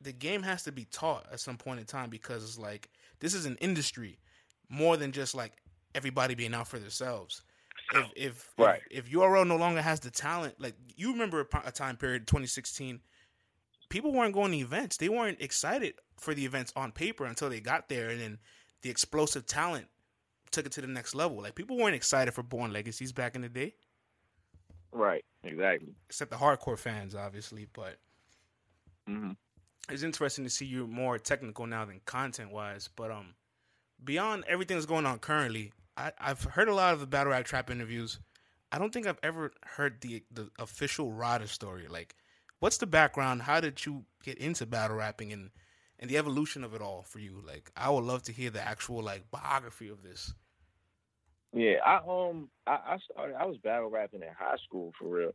[0.00, 3.34] the game has to be taught at some point in time because it's like this
[3.34, 4.18] is an industry
[4.68, 5.52] more than just like
[5.94, 7.42] everybody being out for themselves
[7.94, 8.80] if if right.
[8.90, 12.26] if, if URL no longer has the talent like you remember a, a time period
[12.26, 13.00] 2016
[13.88, 17.60] people weren't going to events they weren't excited for the events on paper until they
[17.60, 18.38] got there and then
[18.82, 19.86] the explosive talent
[20.50, 21.42] took it to the next level.
[21.42, 23.74] Like people weren't excited for Born Legacies back in the day.
[24.92, 25.24] Right.
[25.44, 25.94] Exactly.
[26.08, 27.96] Except the hardcore fans, obviously, but
[29.08, 29.32] mm-hmm.
[29.88, 32.88] it's interesting to see you more technical now than content wise.
[32.94, 33.34] But um,
[34.02, 37.44] beyond everything that's going on currently, I, I've heard a lot of the battle rap
[37.44, 38.18] trap interviews.
[38.72, 41.88] I don't think I've ever heard the the official Ryder story.
[41.88, 42.14] Like,
[42.60, 43.42] what's the background?
[43.42, 45.50] How did you get into battle rapping and
[46.00, 47.42] and the evolution of it all for you?
[47.46, 50.34] Like, I would love to hear the actual like biography of this.
[51.52, 55.32] Yeah, I um I, I started I was battle rapping in high school for real.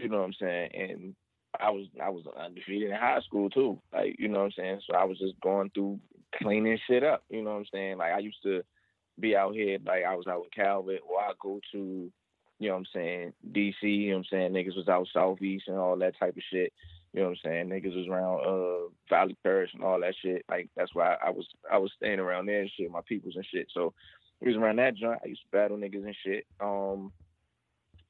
[0.00, 0.70] You know what I'm saying?
[0.74, 1.14] And
[1.58, 3.80] I was I was undefeated in high school too.
[3.92, 4.80] Like, you know what I'm saying?
[4.86, 6.00] So I was just going through
[6.36, 7.24] cleaning shit up.
[7.30, 7.98] You know what I'm saying?
[7.98, 8.62] Like I used to
[9.20, 12.10] be out here like I was out with Calvert or I go to,
[12.58, 14.52] you know what I'm saying, DC, you know what I'm saying?
[14.52, 16.72] Niggas was out southeast and all that type of shit.
[17.12, 17.68] You know what I'm saying?
[17.68, 20.44] Niggas was around uh Valley Parish and all that shit.
[20.48, 23.46] Like that's why I was I was staying around there and shit, my peoples and
[23.52, 23.68] shit.
[23.74, 23.92] So
[24.40, 25.20] it was around that joint.
[25.22, 26.46] I used to battle niggas and shit.
[26.60, 27.12] Um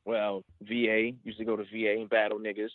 [0.04, 2.70] well, VA, used to go to VA and battle niggas.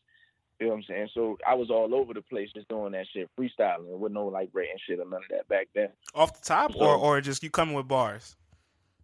[0.60, 1.10] You know what I'm saying?
[1.14, 4.50] So I was all over the place just doing that shit, freestyling with no like
[4.54, 5.90] writing shit or none of that back then.
[6.16, 8.36] Off the top so, or or just you coming with bars?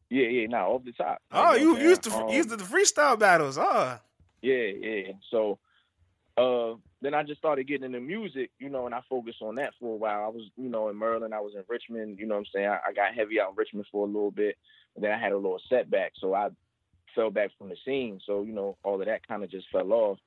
[0.10, 1.20] Yeah, yeah, nah, off the top.
[1.32, 3.98] Oh, you, you used to um, used to the freestyle battles, oh.
[4.42, 5.14] Yeah, yeah.
[5.32, 5.58] So
[6.38, 9.74] uh then I just started getting into music, you know, and I focused on that
[9.80, 10.24] for a while.
[10.24, 12.68] I was, you know, in Maryland, I was in Richmond, you know what I'm saying?
[12.68, 14.58] I, I got heavy out in Richmond for a little bit,
[14.96, 16.14] and then I had a little setback.
[16.16, 16.48] So I
[17.14, 18.20] fell back from the scene.
[18.26, 20.18] So, you know, all of that kind of just fell off.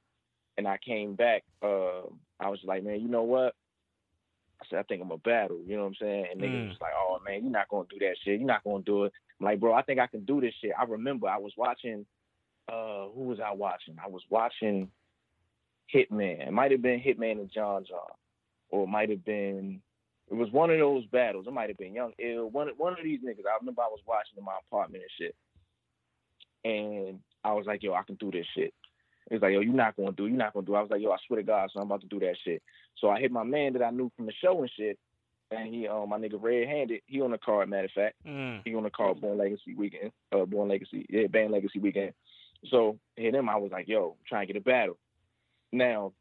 [0.59, 2.03] And I came back, uh,
[2.41, 3.55] I was like, man, you know what?
[4.61, 6.27] I said, I think I'm a battle, you know what I'm saying?
[6.33, 6.69] And niggas mm.
[6.69, 8.39] was like, oh man, you're not gonna do that shit.
[8.39, 9.13] You're not gonna do it.
[9.39, 10.73] I'm like, bro, I think I can do this shit.
[10.79, 12.07] I remember I was watching
[12.69, 13.97] uh who was I watching?
[14.03, 14.89] I was watching
[15.95, 16.47] Hitman.
[16.47, 18.11] It might have been Hitman and John John,
[18.71, 19.81] or it might have been.
[20.29, 21.47] It was one of those battles.
[21.47, 22.51] It might have been Young Ill.
[22.51, 23.47] One one of these niggas.
[23.47, 25.35] I remember I was watching in my apartment and shit.
[26.65, 28.75] and I was like, yo, I can do this shit.
[29.31, 30.75] He's like, yo, you're not gonna do, you're not gonna do.
[30.75, 32.63] I was like, yo, I swear to God, so I'm about to do that shit.
[33.01, 34.99] So I hit my man that I knew from the show and shit,
[35.51, 37.69] and he, um, my nigga Red Handed, he on the card.
[37.69, 38.63] Matter of fact, Mm.
[38.65, 42.13] he on the card Born Legacy weekend, uh, Born Legacy, yeah, Band Legacy weekend.
[42.71, 43.49] So hit him.
[43.49, 44.97] I was like, yo, trying to get a battle.
[45.73, 46.13] Now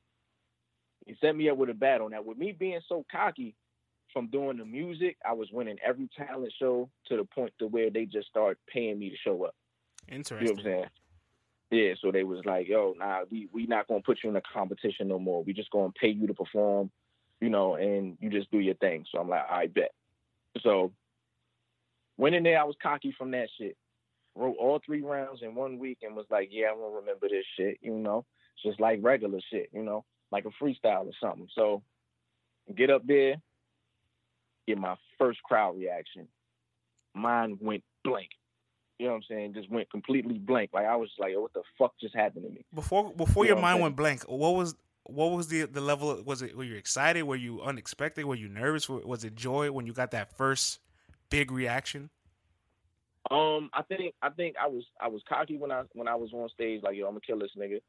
[1.05, 2.09] he set me up with a battle.
[2.09, 3.55] Now with me being so cocky
[4.11, 7.89] from doing the music, I was winning every talent show to the point to where
[7.89, 9.55] they just started paying me to show up.
[10.07, 10.57] You know what Interesting.
[10.57, 10.85] I'm saying?
[11.71, 14.41] Yeah, so they was like, yo, nah, we we not gonna put you in a
[14.41, 15.43] competition no more.
[15.43, 16.91] We just gonna pay you to perform,
[17.41, 19.05] you know, and you just do your thing.
[19.11, 19.91] So I'm like, I bet.
[20.61, 20.91] So
[22.17, 23.75] went in there, I was cocky from that shit.
[24.35, 27.45] Wrote all three rounds in one week and was like, yeah, I'm gonna remember this
[27.57, 28.25] shit, you know.
[28.63, 31.47] Just like regular shit, you know, like a freestyle or something.
[31.55, 31.83] So
[32.75, 33.35] get up there,
[34.67, 36.27] get my first crowd reaction.
[37.13, 38.29] Mine went blank.
[38.99, 39.53] You know what I'm saying?
[39.53, 40.71] Just went completely blank.
[40.73, 42.65] Like I was like, what the fuck just happened to me?
[42.73, 45.63] Before before You your know what I'm mind went blank, what was what was the
[45.63, 46.21] the level?
[46.25, 47.23] Was it were you excited?
[47.23, 48.25] Were you unexpected?
[48.25, 48.87] Were you nervous?
[48.89, 50.79] Wa- Was it joy when you got that first
[51.29, 52.09] big reaction?
[53.31, 56.31] Um, I think I think I was I was cocky when I when I was
[56.33, 57.81] on stage, like yo, I'm gonna kill this nigga.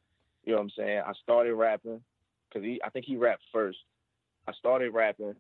[0.46, 1.02] You know what I'm saying?
[1.06, 2.00] I started rapping
[2.48, 3.78] because he I think he rapped first.
[4.48, 5.34] I started rapping,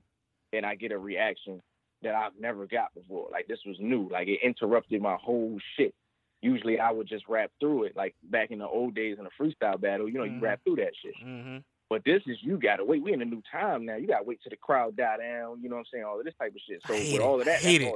[0.52, 1.62] and I get a reaction
[2.02, 3.28] that I've never got before.
[3.30, 4.08] Like this was new.
[4.10, 5.94] Like it interrupted my whole shit.
[6.42, 9.30] Usually I would just rap through it, like back in the old days in a
[9.42, 10.08] freestyle battle.
[10.08, 10.34] You know, Mhm.
[10.34, 11.14] you rap through that shit.
[11.24, 11.58] Mm-hmm.
[11.88, 13.00] But this is you gotta wait.
[13.02, 13.94] We in a new time now.
[13.96, 15.62] You gotta wait till the crowd die down.
[15.62, 16.04] You know what I'm saying?
[16.04, 16.82] All of this type of shit.
[16.86, 17.20] So with it.
[17.20, 17.94] all of I that, hate it.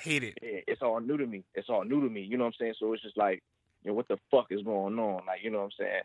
[0.00, 0.38] Hate it.
[0.40, 1.44] yeah, it's all new to me.
[1.54, 2.22] It's all new to me.
[2.22, 2.74] You know what I'm saying?
[2.78, 3.42] So it's just like,
[3.84, 5.26] you know, what the fuck is going on?
[5.26, 6.02] Like, you know what I'm saying?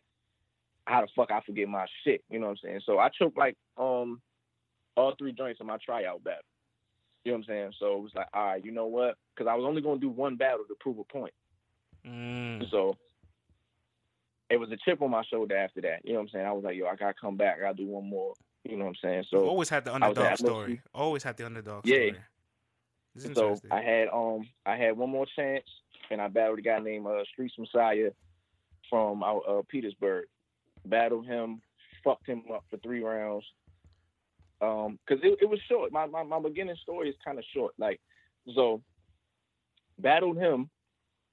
[0.87, 2.23] How the fuck I forget my shit?
[2.29, 2.81] You know what I'm saying?
[2.85, 4.21] So I took like um
[4.95, 6.41] all three joints in my tryout battle.
[7.25, 7.73] You know what I'm saying?
[7.77, 9.15] So it was like, all right, you know what?
[9.35, 11.33] Because I was only gonna do one battle to prove a point.
[12.07, 12.71] Mm.
[12.71, 12.97] So
[14.49, 16.05] it was a chip on my shoulder after that.
[16.05, 16.45] You know what I'm saying?
[16.45, 17.57] I was like, yo, I gotta come back.
[17.57, 18.33] I gotta do one more.
[18.63, 19.25] You know what I'm saying?
[19.31, 20.81] You So always had the underdog at story.
[20.95, 21.97] Always had the underdog Yeah.
[21.97, 22.15] story.
[23.35, 23.59] So.
[23.71, 25.65] I had um I had one more chance,
[26.11, 28.11] and I battled a guy named uh, Streets Messiah
[28.89, 30.27] from out uh, Petersburg.
[30.89, 31.61] Battled him,
[32.03, 33.45] fucked him up for three rounds.
[34.61, 35.91] Um, cause it, it was short.
[35.91, 37.73] My, my my beginning story is kind of short.
[37.77, 37.99] Like,
[38.55, 38.81] so
[39.99, 40.69] battled him,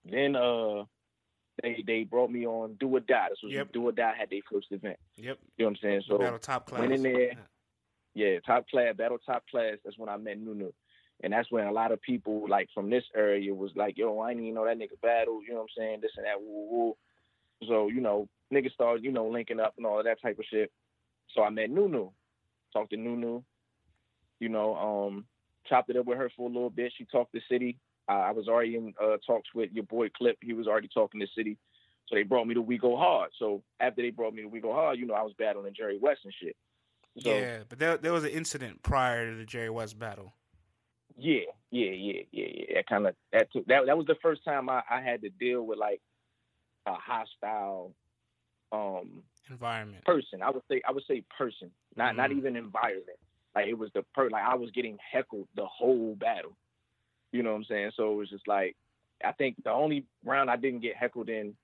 [0.05, 0.85] then uh
[1.63, 3.27] they they brought me on Do or Die.
[3.31, 3.73] This was Yep.
[3.73, 4.99] Do or Die had their first event.
[5.17, 5.39] yep.
[5.57, 6.03] You know what I'm saying?
[6.09, 6.81] So Battle top class.
[6.81, 7.33] went in there.
[8.15, 9.77] yeah, top class, battle top class.
[9.85, 10.73] That's when I met Nunu.
[11.23, 14.31] And that's when a lot of people like from this area was like, yo, I
[14.33, 15.99] didn't even know that nigga battle, you know what I'm saying?
[16.03, 16.97] This and that, woo woo.
[17.69, 20.45] So, you know, niggas started, you know, linking up and all of that type of
[20.51, 20.71] shit.
[21.35, 22.11] So I met Nunu.
[22.73, 23.43] Talked to Nunu,
[24.41, 25.27] you know, um,
[25.69, 26.93] chopped it up with her for a little bit.
[26.97, 27.79] She talked to City.
[28.09, 30.37] Uh, I was already in uh, talks with your boy Clip.
[30.43, 31.57] He was already talking to City.
[32.09, 33.31] So they brought me to We Go Hard.
[33.39, 35.99] So after they brought me to We Go Hard, you know, I was battling Jerry
[35.99, 36.57] West and shit.
[37.21, 40.35] So yeah, but there there was an incident prior to the Jerry West battle.
[41.17, 42.75] Yeah, yeah, yeah, yeah, yeah.
[42.75, 45.31] That kind of that took that that was the first time I, I had to
[45.31, 46.01] deal with like
[46.87, 47.93] a hostile
[48.73, 50.05] um Environment.
[50.05, 50.43] person.
[50.43, 52.39] I would say I would say person, not not Mm.
[52.39, 53.19] even environment.
[53.55, 56.57] Like it was the per like I was getting heckled the whole battle.
[57.33, 57.91] You know what I'm saying?
[57.97, 58.77] So it was just like
[59.25, 61.55] I think the only round I didn't get heckled in.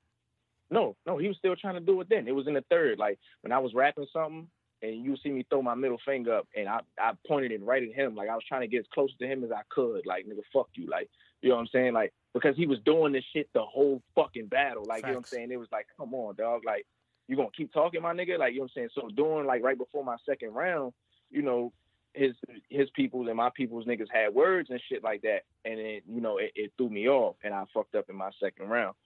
[0.71, 2.29] No, no, he was still trying to do it then.
[2.29, 2.99] It was in the third.
[2.99, 4.47] Like when I was rapping something
[4.83, 7.83] and you see me throw my middle finger up and I, I pointed it right
[7.83, 8.15] at him.
[8.15, 10.07] Like I was trying to get as close to him as I could.
[10.07, 10.87] Like, nigga, fuck you.
[10.89, 11.11] Like,
[11.43, 11.93] you know what I'm saying?
[11.93, 14.85] Like, because he was doing this shit the whole fucking battle.
[14.87, 15.51] Like, you know what I'm saying?
[15.51, 16.63] It was like, come on, dog.
[16.65, 16.87] Like,
[17.29, 18.39] you gonna keep talking, my nigga?
[18.39, 18.89] Like, you know what I'm saying?
[18.95, 20.93] So doing like right before my second round,
[21.31, 21.73] you know,
[22.13, 22.33] his
[22.69, 25.43] his peoples and my people's niggas had words and shit like that.
[25.65, 28.31] And then, you know, it, it threw me off and I fucked up in my
[28.43, 28.97] second round.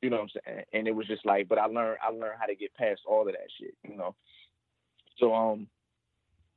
[0.00, 0.64] You know what I'm saying?
[0.72, 3.26] And it was just like, but I learned I learned how to get past all
[3.26, 4.14] of that shit, you know.
[5.18, 5.66] So um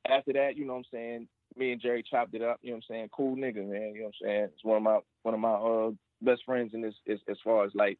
[0.08, 2.76] after that, you know what I'm saying, me and Jerry chopped it up, you know
[2.76, 3.08] what I'm saying?
[3.12, 4.48] Cool nigga, man, you know what I'm saying?
[4.54, 5.90] It's one of my one of my uh
[6.22, 7.98] best friends in this is as far as like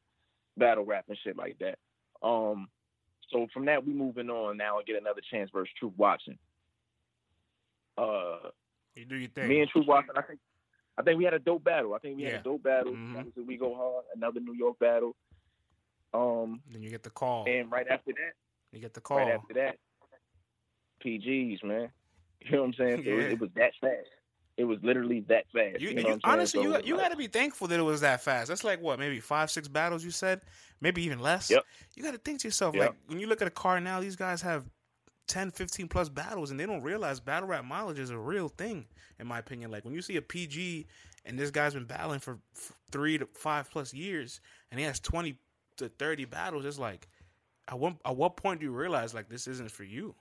[0.57, 1.77] battle rap and shit like that.
[2.27, 2.69] Um
[3.33, 6.39] so from that we moving on now and get another chance versus Truth Watson.
[7.99, 8.51] Uh
[8.95, 9.49] You do your thing.
[9.49, 10.39] me and Truth Watson, I think
[10.97, 11.95] I think we had a dope battle.
[11.95, 12.31] I think we Yeah.
[12.33, 12.93] had a dope battle.
[12.93, 13.15] Mhm.
[13.15, 15.17] That was a We Go Hard, another New York battle.
[16.15, 17.45] Um then you get the call.
[17.49, 18.35] and right after that
[18.73, 19.19] you get the call.
[19.19, 19.79] right after that,
[21.05, 21.91] PGs, man.
[22.41, 23.03] You know what I'm saying?
[23.05, 24.09] So it, it was that fast.
[24.57, 25.81] It was literally that fast.
[25.81, 26.21] You, You, know you- what I'm saying?
[26.25, 28.49] honestly, So you got, you got to be thankful that it was that fast.
[28.49, 30.41] That's like what, maybe five, six battles you said,
[30.81, 31.51] maybe even less.
[31.51, 31.65] Yep.
[31.95, 32.87] You got to think to yourself, Yep.
[32.87, 34.65] like when you look at a car now, these guys have
[35.29, 38.87] 10, 15 plus battles, and they don't realize battle rap mileage is a real thing,
[39.19, 39.71] in my opinion.
[39.71, 40.87] Like when you see a PG
[41.27, 44.41] and this guy's been battling for f- three to five plus years,
[44.71, 45.37] and he has twenty
[45.79, 47.09] to thirty battles, it's like,
[47.69, 50.15] at what at what point do you realize like this isn't for you?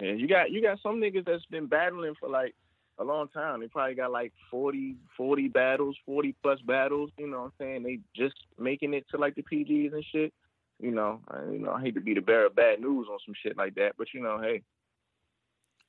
[0.00, 2.54] Yeah, you got you got some niggas that's been battling for like
[3.00, 3.60] a long time.
[3.60, 7.10] They probably got like 40, 40 battles, 40 plus battles.
[7.18, 7.82] You know what I'm saying?
[7.82, 10.32] They just making it to like the PGs and shit.
[10.78, 13.18] You know, I, you know, I hate to be the bearer of bad news on
[13.24, 14.62] some shit like that, but you know, hey.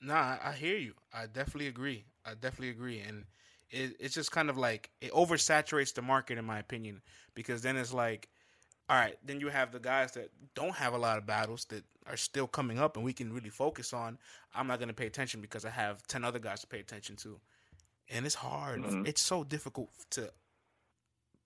[0.01, 0.93] Nah, I, hear you.
[1.13, 2.05] I definitely agree.
[2.25, 3.25] I definitely agree, and
[3.69, 7.01] it, it's just kind of like it oversaturates the market, in my opinion,
[7.35, 8.27] because then it's like,
[8.91, 11.85] all right, then you have the guys that don't have a lot of battles that
[12.07, 14.17] are still coming up, and we can really focus on.
[14.53, 17.15] I'm not going to pay attention because I have ten other guys to pay attention
[17.17, 17.39] to,
[18.09, 18.81] and it's hard.
[18.81, 19.05] Mm-hmm.
[19.05, 20.29] It's so difficult to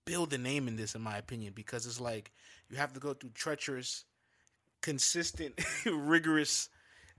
[0.06, 2.32] build a name in this, in my opinion, because it's like
[2.68, 4.04] you have to go through treacherous,
[4.82, 5.54] consistent,
[5.86, 6.68] rigorous.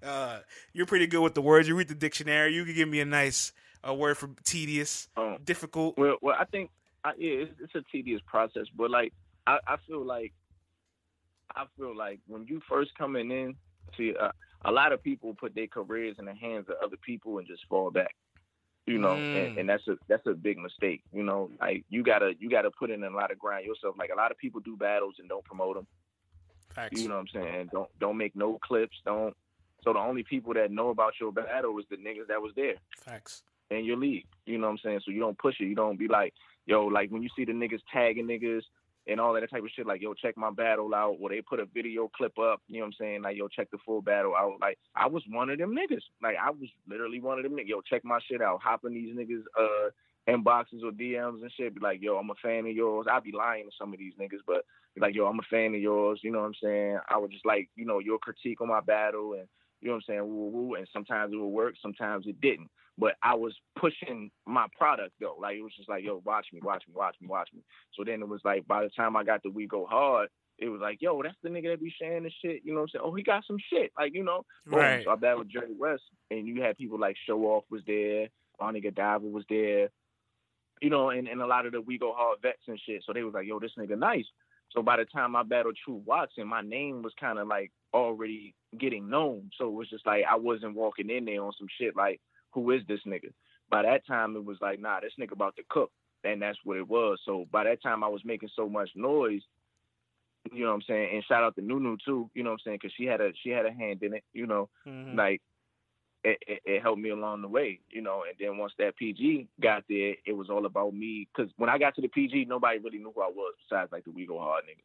[0.04, 0.40] Uh,
[0.74, 1.70] you're pretty good with the words.
[1.70, 2.54] You read the dictionary.
[2.54, 5.98] You can give me a nice a word for tedious, um, difficult.
[5.98, 6.70] Well, well, I think
[7.06, 9.14] I, yeah, it's, it's, a tedious process, but like
[9.48, 10.34] I, I, feel like
[11.56, 13.56] I feel like when you first coming in,
[13.98, 14.32] see, uh,
[14.66, 17.66] a lot of people put their careers in the hands of other people and just
[17.70, 18.14] fall back
[18.88, 19.48] you know, mm.
[19.48, 21.04] and, and, that's a that's a big mistake.
[21.12, 23.96] You know, like you gotta you gotta put in a lot of grind yourself.
[24.00, 25.88] Like a lot of people do battles and don't promote them.
[26.74, 27.02] Facts.
[27.02, 27.70] You know what I'm saying?
[27.74, 28.96] Don't don't make no clips.
[29.06, 29.36] Don't.
[29.84, 32.76] So the only people that know about your battle is the niggas that was there.
[33.04, 33.44] Facts.
[33.70, 35.02] In your league, you know what I'm saying?
[35.04, 35.66] So you don't push it.
[35.66, 36.34] You don't be like,
[36.66, 38.62] yo, like when you see the niggas tagging niggas
[39.08, 39.88] and all that type of shit.
[39.88, 41.18] Like, yo, check my battle out.
[41.20, 42.62] Or they put a video clip up.
[42.68, 43.22] You know what I'm saying?
[43.22, 44.58] Like, yo, check the full battle out.
[44.60, 46.04] Like, I was one of them niggas.
[46.22, 47.68] Like, I was literally one of them niggas.
[47.68, 48.62] Yo, check my shit out.
[48.62, 49.90] Hopping these niggas uh
[50.28, 51.74] inboxes or DMs and shit.
[51.74, 53.08] Be like, yo, I'm a fan of yours.
[53.10, 54.66] I'd be lying to some of these niggas, but
[55.00, 56.20] like, yo, I'm a fan of yours.
[56.24, 57.00] You know what I'm saying?
[57.10, 59.48] I would just like, you know, your critique on my battle and
[59.82, 60.28] you know what I'm saying?
[60.28, 60.76] Woo woo.
[60.76, 62.70] And sometimes it would work, sometimes it didn't.
[62.98, 65.38] But I was pushing my product though.
[65.40, 67.62] Like it was just like, yo, watch me, watch me, watch me, watch me.
[67.94, 70.70] So then it was like by the time I got the We Go Hard, it
[70.70, 72.62] was like, yo, that's the nigga that be sharing the shit.
[72.64, 73.04] You know what I'm saying?
[73.06, 73.92] Oh, he got some shit.
[73.98, 74.44] Like, you know.
[74.66, 75.04] Right.
[75.06, 76.02] So I battled Jerry West
[76.32, 79.90] and you had people like Show Off was there, Bonnie Godiva was there,
[80.82, 83.04] you know, and, and a lot of the We Go Hard vets and shit.
[83.06, 84.26] So they was like, yo, this nigga nice.
[84.72, 88.54] So by the time I battled Truth Watson, my name was kind of like already
[88.78, 89.50] getting known.
[89.58, 92.20] So it was just like I wasn't walking in there on some shit like,
[92.52, 93.32] who is this nigga?
[93.70, 95.92] By that time, it was like, nah, this nigga about to cook.
[96.24, 97.20] And that's what it was.
[97.26, 99.42] So by that time, I was making so much noise.
[100.52, 101.10] You know what I'm saying?
[101.14, 102.30] And shout out to Nunu too.
[102.34, 102.80] You know what I'm saying?
[102.82, 104.24] Because she had a she had a hand in it.
[104.34, 105.18] You know, mm-hmm.
[105.18, 105.42] like
[106.24, 107.80] it, it, it, helped me along the way.
[107.90, 108.24] You know.
[108.28, 111.28] And then once that PG got there, it was all about me.
[111.36, 114.06] Because when I got to the PG, nobody really knew who I was besides like
[114.06, 114.84] the We Go Hard niggas.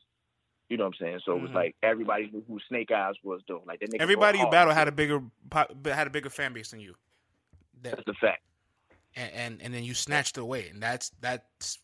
[0.68, 1.20] You know what I'm saying?
[1.24, 1.38] So mm-hmm.
[1.38, 1.56] it was mm-hmm.
[1.58, 3.62] like everybody knew who Snake Eyes was though.
[3.66, 5.20] Like that Everybody you battle had a bigger
[5.84, 6.94] had a bigger fan base than you.
[7.82, 8.42] That, that's the fact.
[9.14, 11.78] And, and and then you snatched it away, and that's that's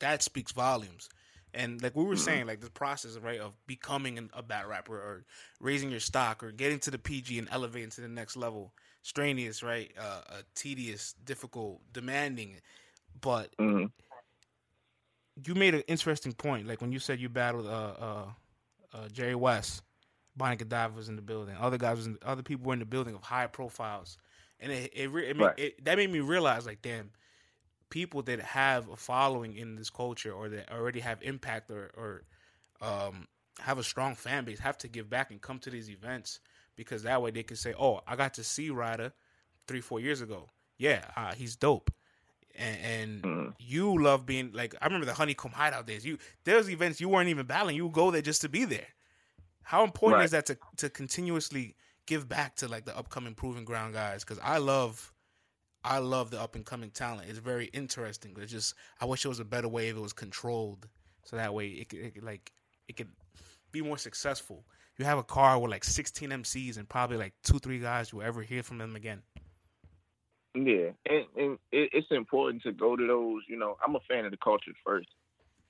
[0.00, 1.08] that speaks volumes.
[1.54, 2.22] And like we were mm-hmm.
[2.22, 5.24] saying, like the process right of becoming a bad rapper or
[5.58, 8.74] raising your stock or getting to the PG and elevating to the next level,
[9.06, 9.92] strenuous, right?
[9.98, 12.56] Uh, uh tedious, difficult, demanding,
[13.20, 13.86] but mm-hmm.
[15.44, 16.66] you made an interesting point.
[16.66, 18.24] Like when you said you battled uh, uh,
[18.94, 19.82] uh Jerry West,
[20.36, 22.86] Bonnie Godiva was in the building, other guys was in, other people were in the
[22.86, 24.18] building of high profiles
[24.60, 25.58] and it it, it, right.
[25.58, 27.10] it, that made me realize like damn
[27.90, 32.22] people that have a following in this culture or that already have impact or or
[32.80, 33.26] um,
[33.60, 36.40] have a strong fan base have to give back and come to these events
[36.76, 39.12] because that way they can say oh i got to see ryder
[39.66, 40.48] three four years ago
[40.78, 41.90] yeah uh, he's dope
[42.58, 43.54] and, and mm.
[43.58, 47.28] you love being like i remember the honeycomb hideout days you there's events you weren't
[47.28, 48.88] even battling you go there just to be there
[49.62, 50.24] how important right.
[50.24, 51.74] is that to to continuously
[52.06, 55.12] give back to like the upcoming proving ground guys because I love
[55.84, 57.28] I love the up and coming talent.
[57.28, 58.36] It's very interesting.
[58.40, 60.88] It's just I wish it was a better way if it was controlled,
[61.24, 62.52] so that way it could, it could like
[62.88, 63.10] it could
[63.72, 64.64] be more successful.
[64.98, 68.22] You have a car with like 16 MCs and probably like two three guys you'll
[68.22, 69.22] ever hear from them again.
[70.54, 73.42] Yeah, and, and it's important to go to those.
[73.46, 75.08] You know, I'm a fan of the culture first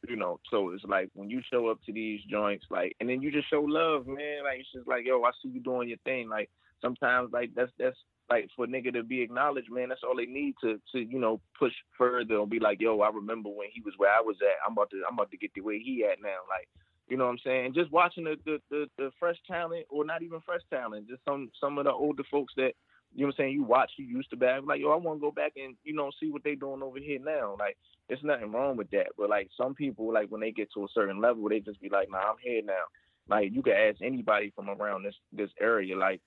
[0.09, 3.23] you know, so it's like when you show up to these joints, like, and then
[3.23, 4.45] you just show love, man.
[4.45, 6.29] Like it's just like, yo, I see you doing your thing.
[6.29, 6.51] Like
[6.81, 7.97] sometimes, like that's that's
[8.31, 9.89] like for a nigga to be acknowledged, man.
[9.89, 13.11] That's all they need to to you know push further and be like, yo, I
[13.11, 14.59] remember when he was where I was at.
[14.67, 16.45] I'm about to I'm about to get the way he at now.
[16.49, 16.69] Like,
[17.09, 17.75] you know what I'm saying?
[17.75, 21.51] Just watching the the the, the fresh talent, or not even fresh talent, just some
[21.61, 22.73] some of the older folks that
[23.15, 23.53] you know what I'm saying?
[23.55, 25.95] You watch, you used to back, like, yo, I want to go back and, you
[25.95, 27.57] know, see what they doing over here now.
[27.59, 27.79] Like,
[28.09, 29.07] there's nothing wrong with that.
[29.17, 31.89] But, like, some people, like, when they get to a certain level, they just be
[31.89, 32.85] like, nah, I'm here now.
[33.29, 35.97] Like, you can ask anybody from around this this area.
[35.97, 36.21] Like,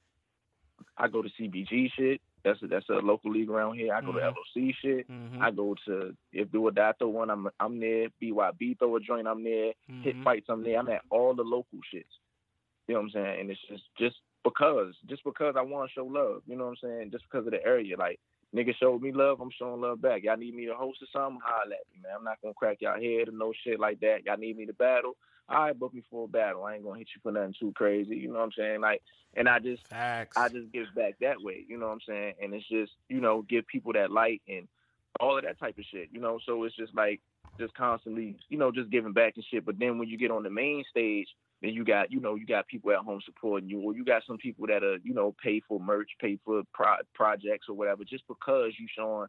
[0.98, 2.22] I go to CBG shit.
[2.44, 3.94] That's a, that's a local league around here.
[3.94, 4.20] I go Mhm.
[4.20, 4.28] to
[4.62, 5.10] LOC shit.
[5.10, 5.42] Mm-hmm.
[5.42, 7.30] I go to if Do or Die throw one.
[7.30, 8.08] I'm I'm there.
[8.22, 9.28] BYB throw a joint.
[9.28, 9.74] I'm there.
[10.04, 10.24] Hit Mhm.
[10.24, 10.46] fights.
[10.50, 10.80] I'm there.
[10.80, 12.06] I'm at all the local shits.
[12.88, 13.40] You know what I'm saying?
[13.42, 16.44] And it's just just because just because I want to show love.
[16.48, 17.12] You know what I'm saying?
[17.12, 17.98] Just because of the area.
[17.98, 18.20] Like
[18.56, 19.42] niggas showed me love.
[19.42, 20.24] I'm showing love back.
[20.24, 21.42] Y'all need me to host or something?
[21.44, 22.14] Holla at me, man.
[22.18, 24.26] I'm not gonna crack y'all head or no shit like that.
[24.26, 25.18] Y'all need me to battle.
[25.50, 26.64] All right, book me for a battle.
[26.64, 28.16] I ain't gonna hit you for nothing too crazy.
[28.16, 28.82] You know what I'm saying?
[28.82, 29.02] Like,
[29.36, 30.38] and I just Facts.
[30.38, 32.34] I just give back that way, you know what I'm saying?
[32.42, 34.68] And it's just, you know, give people that light and
[35.20, 36.40] all of that type of shit, you know.
[36.46, 37.20] So it's just like
[37.60, 39.66] just constantly, you know, just giving back and shit.
[39.66, 41.28] But then when you get on the main stage,
[41.62, 44.24] then you got, you know, you got people at home supporting you, or you got
[44.26, 48.04] some people that are, you know, pay for merch, pay for pro- projects or whatever,
[48.04, 49.28] just because you showing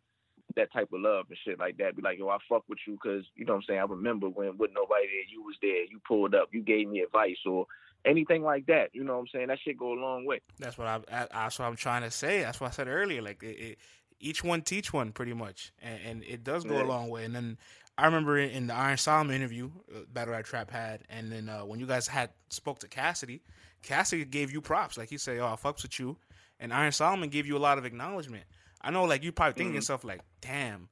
[0.57, 1.97] that type of love and shit like that.
[1.97, 3.81] Be like, yo, I fuck with you because you know what I'm saying.
[3.81, 7.01] I remember when with nobody there, you was there, you pulled up, you gave me
[7.01, 7.67] advice or
[8.05, 8.91] anything like that.
[8.93, 9.49] You know what I'm saying?
[9.49, 10.41] That shit go a long way.
[10.59, 11.27] That's what I, I.
[11.33, 12.41] That's what I'm trying to say.
[12.43, 13.23] That's what I said earlier.
[13.23, 13.79] Like it, it,
[14.21, 16.85] each one teach one, pretty much, and, and it does go Yeah.
[16.85, 17.25] a long way.
[17.25, 17.59] And then
[17.97, 21.61] I remember in, the Iron Solomon interview, uh, Battle Rap Trap had, and then uh,
[21.61, 23.43] when you guys had spoke to Cassidy,
[23.83, 24.97] Cassidy gave you props.
[24.99, 26.17] Like he said, "Oh, I fucks with you,"
[26.59, 28.45] and Iron Solomon gave you a lot of acknowledgement.
[28.81, 29.77] I know, like you probably thinking to Mhm.
[29.77, 30.89] yourself, like, "Damn,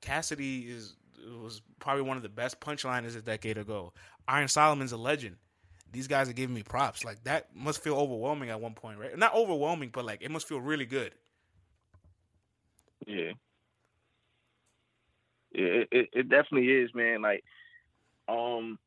[0.00, 0.96] Cassidy is
[1.40, 3.92] was probably one of the best punchliners a decade ago.
[4.28, 5.36] Iron Solomon's a legend."
[5.92, 7.04] These guys are giving me props.
[7.04, 9.16] Like that must feel overwhelming at one point, right?
[9.18, 11.14] Not overwhelming, but like it must feel really good.
[13.06, 13.32] Yeah.
[15.52, 17.22] Yeah, it, it, it definitely is, man.
[17.22, 17.44] Like,
[18.28, 18.78] um,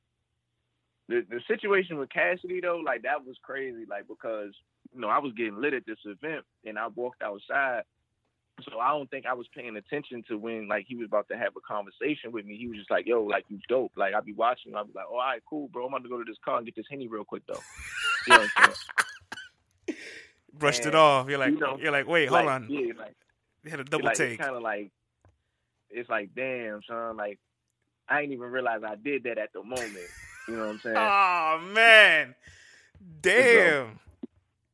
[1.10, 3.86] the the situation with Cassidy though, like that was crazy.
[3.88, 4.54] Like because
[4.93, 7.84] you know I was getting lit at this event and I walked outside,
[8.62, 11.38] so I don't think I was paying attention to when like he was about to
[11.38, 12.56] have a conversation with me.
[12.56, 15.06] He was just like, "Yo, like you dope." Like I'd be watching, I'd be like,
[15.10, 15.86] "Oh, all right, cool, bro.
[15.86, 17.60] I'm about to go to this car and get this henny real quick though."
[18.28, 18.74] You know what I'm
[19.88, 19.97] saying?
[20.54, 21.28] Brushed it off.
[21.30, 22.68] You're like, you know, you're like, wait, Like, hold on.
[22.70, 23.16] Yeah, like
[23.64, 24.38] You had a double like, take.
[24.38, 24.91] Kind of like
[25.89, 27.18] it's like, damn, son.
[27.18, 27.39] Like
[28.08, 29.97] I ain't even realize I did that at the moment.
[30.47, 30.95] You know what I'm saying?
[30.99, 32.36] Oh man,
[33.22, 33.99] damn.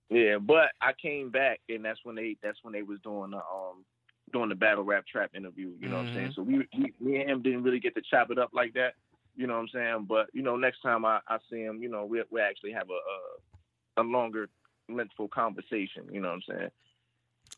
[0.10, 3.38] Yeah, but I came back, and that's when they that's when they was doing the
[3.38, 3.86] um
[4.32, 5.72] doing the battle rap trap interview.
[5.80, 6.34] You know what I'm saying?
[6.36, 8.94] So we, we me and him didn't really get to chop it up like that.
[9.36, 10.06] You know what I'm saying?
[10.08, 12.88] But you know, next time I, I see him, you know, we we actually have
[12.90, 14.50] a a, a longer,
[14.90, 16.06] lengthful conversation.
[16.12, 16.70] You know what I'm saying?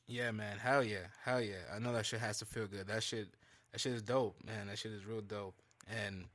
[0.08, 0.58] Yeah, man.
[0.58, 1.56] Hell yeah, hell yeah.
[1.74, 2.88] I know that shit has to feel good.
[2.88, 3.30] That shit,
[3.72, 4.68] that shit is dope, man.
[4.68, 5.56] That shit is real dope.
[5.90, 6.26] And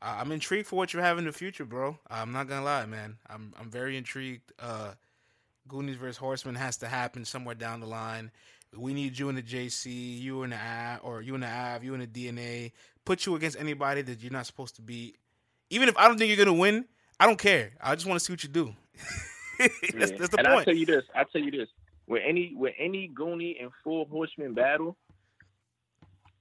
[0.00, 1.98] I- I'm intrigued for what you have in the future, bro.
[2.08, 3.18] I'm not gonna lie, man.
[3.28, 4.52] I'm I'm very intrigued.
[4.58, 4.94] Uh,
[5.68, 8.30] Goonies versus Horseman has to happen somewhere down the line.
[8.76, 11.84] We need you in the JC, you in the I, or you in the Av,
[11.84, 12.72] you in the DNA.
[13.04, 15.16] Put you against anybody that you're not supposed to beat.
[15.70, 16.84] Even if I don't think you're gonna win,
[17.20, 17.72] I don't care.
[17.80, 18.74] I just want to see what you do.
[19.58, 20.06] that's, Yeah.
[20.18, 20.64] that's the and I point.
[20.66, 21.68] tell you this, I tell you this:
[22.06, 24.96] with any with any Goonie and full horseman battle,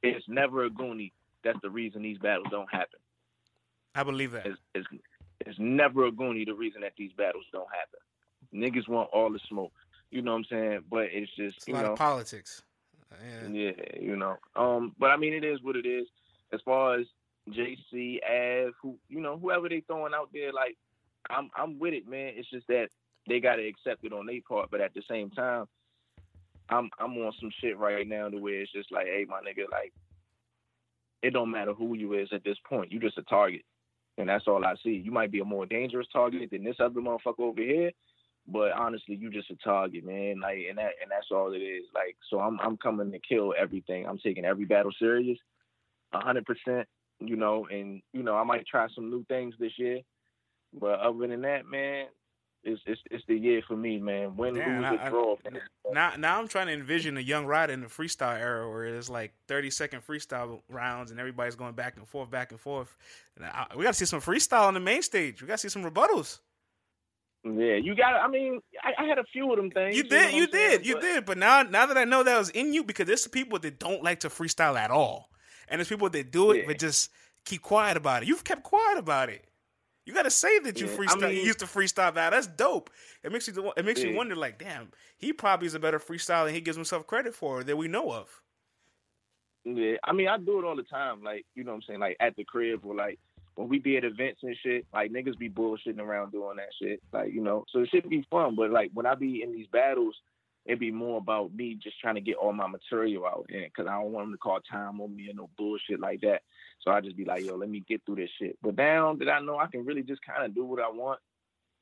[0.02, 1.12] it's never a Goonie.
[1.44, 3.00] That's the reason these battles don't happen.
[3.96, 4.46] I believe that.
[4.48, 4.88] It's, it's,
[5.46, 8.00] it's never a Goonie the reason that these battles don't happen.
[8.54, 9.74] Niggas want all the smoke.
[10.12, 10.80] You know what I'm saying?
[10.90, 12.62] But it's just It's you know politics.
[13.24, 13.48] Yeah.
[13.48, 14.38] yeah, you know.
[14.56, 16.08] Um, but I mean, it is what it is.
[16.52, 17.06] As far as
[17.50, 20.78] JC, Av, who you know, whoever they throwing out there, like
[21.30, 22.34] I'm, I'm with it, man.
[22.36, 22.90] It's just that
[23.28, 25.66] they gotta accept it on their part, but at the same time,
[26.70, 29.70] I'm, I'm on some shit right now to where it's just like, hey, my nigga,
[29.72, 29.94] like,
[31.22, 32.92] it don't matter who you is at this point.
[32.92, 33.62] You just a target,
[34.18, 34.92] and that's all I see.
[34.92, 37.92] You might be a more dangerous target than this other motherfucker over here,
[38.48, 40.40] but honestly, you just a target, man.
[40.42, 41.86] Like, and that and that's all it is.
[41.94, 44.06] Like, so I'm I'm coming to kill everything.
[44.06, 45.38] I'm taking every battle serious,
[46.14, 46.88] hundred percent.
[47.20, 50.00] You know, and you know, I might try some new things this year,
[50.74, 52.08] but other than that, man,
[52.64, 54.36] it's it's it's the year for me, man.
[54.36, 55.36] Win, Damn, lose, I- draw.
[55.50, 55.62] man.
[55.92, 59.10] Now, now I'm trying to envision a young Ryder in the freestyle era where it's
[59.10, 62.96] like 30 second freestyle rounds and everybody's going back and forth, back and forth.
[63.36, 65.42] And I, we got to see some freestyle on the main stage.
[65.42, 66.40] We got to see some rebuttals.
[67.46, 68.14] Yeah, you got.
[68.16, 69.98] I mean, I, I had a few of them things.
[69.98, 70.70] You know did, you I'm saying?
[70.78, 71.26] did, you But- did.
[71.26, 74.02] But now, now that I know that was in you, because there's people that don't
[74.04, 75.30] like to freestyle at all,
[75.68, 76.64] and there's people that do it Yeah.
[76.68, 77.12] but just
[77.46, 78.30] keep quiet about it.
[78.30, 79.44] You've kept quiet about it.
[80.06, 81.34] You got to say that you Yeah, I freestyle.
[81.36, 82.30] you used to freestyle that.
[82.32, 82.90] That's dope.
[83.24, 83.74] It makes you.
[83.76, 84.36] It makes you wonder.
[84.36, 87.76] Like, damn, he probably is a better freestyler than he gives himself credit for that
[87.78, 88.42] we know of.
[89.66, 91.24] Yeah, I mean, I do it all the time.
[91.24, 92.00] Like, you know what I'm saying?
[92.02, 93.18] Like, at the crib or like
[93.56, 97.02] when we be at events and shit, like, niggas be bullshitting around doing that shit.
[97.12, 98.56] Like, you know, so it should be fun.
[98.56, 100.16] But, like, when I be in these battles,
[100.66, 103.46] it'd be more about me just trying to get all my material out.
[103.50, 106.22] And because I don't want them to call time on me and no bullshit like
[106.22, 106.42] that.
[106.82, 108.58] So I just be like, yo, let me get through this shit.
[108.62, 111.20] But now that I know I can really just kind of do what I want,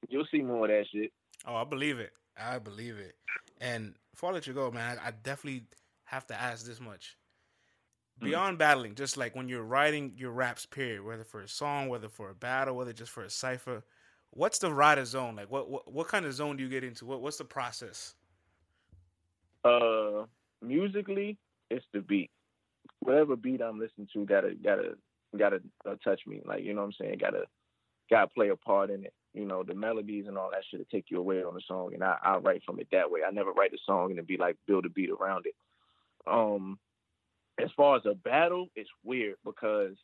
[0.10, 1.12] you'll see more of that shit.
[1.46, 2.12] Oh, I believe it.
[2.38, 3.16] I believe it.
[3.60, 5.64] And before I let you go, man, I definitely
[6.06, 7.16] have to ask this much.
[8.22, 8.26] Mm.
[8.26, 12.08] Beyond battling, just like when you're writing your raps, period, whether for a song, whether
[12.08, 13.84] for a battle, whether just for a cipher,
[14.30, 15.36] what's the writer zone?
[15.36, 17.06] Like, what what, what kind of zone do you get into?
[17.06, 18.16] What what's the process?
[19.64, 20.26] Uh,
[20.62, 21.38] musically,
[21.70, 22.32] it's the beat.
[23.00, 24.96] Whatever beat I'm listening to, gotta gotta
[25.38, 26.42] gotta uh, touch me.
[26.46, 27.18] Like you know what I'm saying?
[27.20, 27.46] Gotta
[28.10, 29.14] gotta play a part in it.
[29.34, 31.94] You know, the melodies and all that shit to take you away on the song,
[31.96, 33.22] and I I write from it that way.
[33.28, 35.56] I never write a song and then be like build a beat around it.
[36.28, 36.78] Um,
[37.60, 39.96] as far as a battle, it's weird because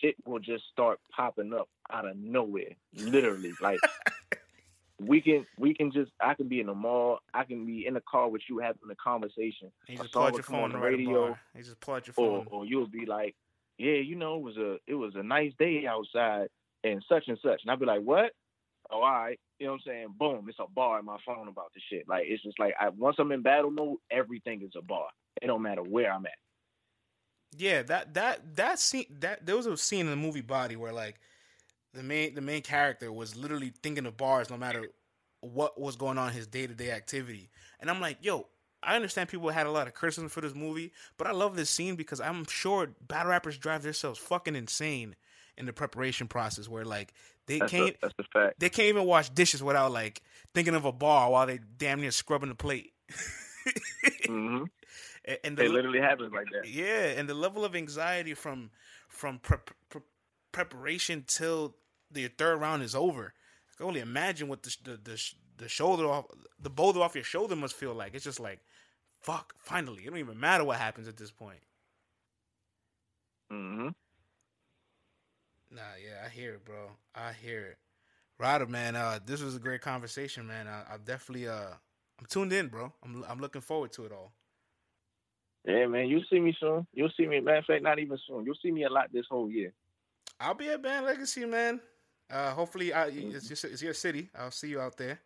[0.00, 3.52] shit will just start popping up out of nowhere, literally.
[3.60, 3.78] like
[5.00, 7.94] we can we can just I can be in the mall, I can be in
[7.94, 9.70] the car with you having a conversation.
[9.88, 11.36] You just plug your phone on the radio.
[11.54, 12.46] You just plug your phone.
[12.50, 13.34] Or, or you'll be like,
[13.78, 16.48] yeah, you know, it was a it was a nice day outside
[16.82, 17.60] and such and such.
[17.62, 18.32] And I'll be like, what?
[18.90, 19.38] Oh, all right.
[19.58, 20.06] You know what I'm saying?
[20.18, 22.08] Boom, it's a bar in my phone about the shit.
[22.08, 25.08] Like it's just like I, once I'm in battle mode, everything is a bar.
[25.42, 26.32] It don't matter where I'm at.
[27.56, 30.92] Yeah, that that that scene that there was a scene in the movie Bodied where
[30.92, 31.16] like
[31.94, 34.86] the main the main character was literally thinking of bars no matter
[35.40, 37.50] what was going on in his day to day activity.
[37.80, 38.46] And I'm like, yo,
[38.82, 41.70] I understand people had a lot of criticism for this movie, but I love this
[41.70, 45.16] scene because I'm sure battle rappers drive themselves fucking insane
[45.56, 47.14] in the preparation process where like
[47.46, 48.60] they that's can't a, that's a fact.
[48.60, 50.22] they can't even wash dishes without like
[50.54, 52.92] thinking of a bar while they damn near scrubbing the plate.
[54.26, 54.64] mm-hmm.
[55.42, 56.68] And the, it literally happens like that.
[56.68, 58.70] Yeah, and the level of anxiety from
[59.08, 59.58] from pre-
[59.88, 60.02] pre-
[60.52, 61.74] preparation till
[62.10, 63.34] the third round is over.
[63.72, 66.26] I can only imagine what the the the, the shoulder off
[66.60, 68.14] the boulder off your shoulder must feel like.
[68.14, 68.60] It's just like
[69.20, 70.02] fuck, finally.
[70.04, 71.58] It don't even matter what happens at this point.
[73.52, 73.88] Mm-hmm.
[75.72, 76.90] Nah, yeah, I hear it, bro.
[77.14, 77.78] I hear it.
[78.38, 80.68] Ryder, man, uh, this was a great conversation, man.
[80.68, 81.74] I, I definitely uh
[82.18, 82.92] I'm tuned in, bro.
[83.02, 84.32] I'm I'm looking forward to it all.
[85.66, 86.86] Yeah, man, you'll see me soon.
[86.94, 87.40] You'll see me.
[87.40, 88.44] Matter of fact, not even soon.
[88.44, 89.72] You'll see me a lot this whole year.
[90.38, 91.80] I'll be at Band Legacy, man.
[92.30, 94.30] Uh, hopefully, I, it's, just, it's your city.
[94.38, 95.20] I'll see you out there.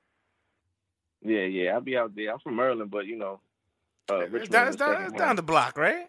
[1.23, 2.33] Yeah, yeah, I'll be out there.
[2.33, 3.41] I'm from Maryland, but you know,
[4.11, 6.07] uh, it's down, down, down the block, right?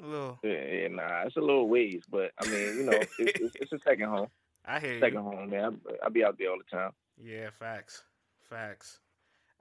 [0.00, 0.38] A little.
[0.42, 3.72] Yeah, yeah, nah, it's a little ways, but I mean, you know, it's, it's, it's,
[3.72, 4.28] a second home.
[4.64, 5.30] I hear second you.
[5.30, 5.80] home, man.
[6.00, 6.92] I, will be out there all the time.
[7.20, 8.02] Yeah, facts,
[8.48, 9.00] facts.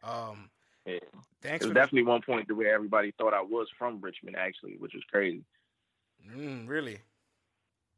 [0.03, 0.49] Um,
[0.85, 0.99] yeah.
[1.41, 1.65] Thanks.
[1.65, 2.09] There's definitely the...
[2.09, 5.43] one point to where everybody thought I was from Richmond, actually, which was crazy.
[6.29, 6.99] Mm, really?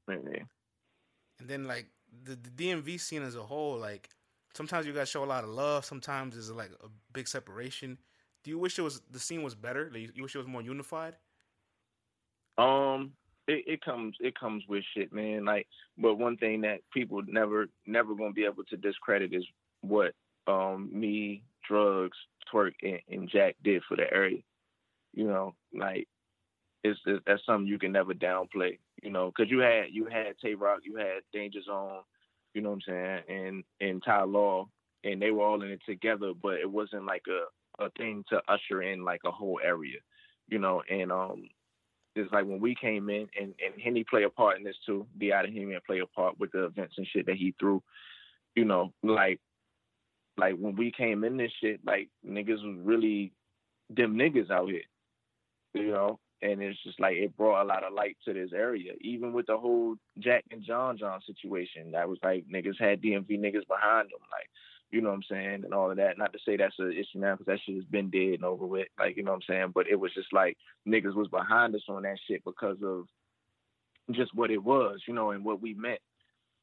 [0.08, 0.44] Yeah.
[1.40, 1.88] And then like
[2.24, 4.10] the, the DMV scene as a whole, like
[4.54, 5.86] sometimes you guys show a lot of love.
[5.86, 7.98] Sometimes there's like a big separation.
[8.44, 9.90] Do you wish it was the scene was better?
[9.94, 11.16] Like, you wish it was more unified?
[12.58, 13.14] Um,
[13.48, 15.46] it, it comes it comes with shit, man.
[15.46, 15.68] Like,
[15.98, 19.46] but one thing that people never never gonna be able to discredit is
[19.82, 20.14] what
[20.48, 22.18] um me, drugs,
[22.52, 24.40] twerk, and, and Jack did for the area.
[25.14, 26.08] You know, like
[26.84, 28.80] it's, it's that's something you can never downplay.
[29.02, 32.00] You know, because you had you had Tay Roc, you had Danger Zone,
[32.54, 34.68] you know what I'm saying, and and Ty Law,
[35.04, 38.42] and they were all in it together, but it wasn't like a a thing to
[38.48, 39.98] usher in like a whole area,
[40.48, 40.84] you know.
[40.90, 41.50] And um,
[42.16, 45.06] it's like when we came in, and and Henny play a part in this too.
[45.18, 47.82] The out of him play a part with the events and shit that he threw,
[48.56, 48.94] you know.
[49.04, 49.40] Like
[50.38, 53.34] like when we came in this shit, like niggas was really
[53.90, 54.82] them niggas out here,
[55.74, 56.20] you know.
[56.42, 58.92] And it's just like it brought a lot of light to this area.
[59.00, 63.40] Even with the whole Jack and John John situation, that was like niggas had DMV
[63.40, 64.20] niggas behind them.
[64.30, 64.50] Like
[64.94, 66.20] you know what I'm saying, and all of that.
[66.20, 68.66] Not to say that's an issue now, because that shit has been dead and over
[68.66, 68.88] with.
[69.00, 69.72] Like, you know what I'm saying?
[69.74, 70.56] But it was just like
[70.88, 73.06] niggas was behind us on that shit because of
[74.12, 76.00] just what it was, you know, and what we meant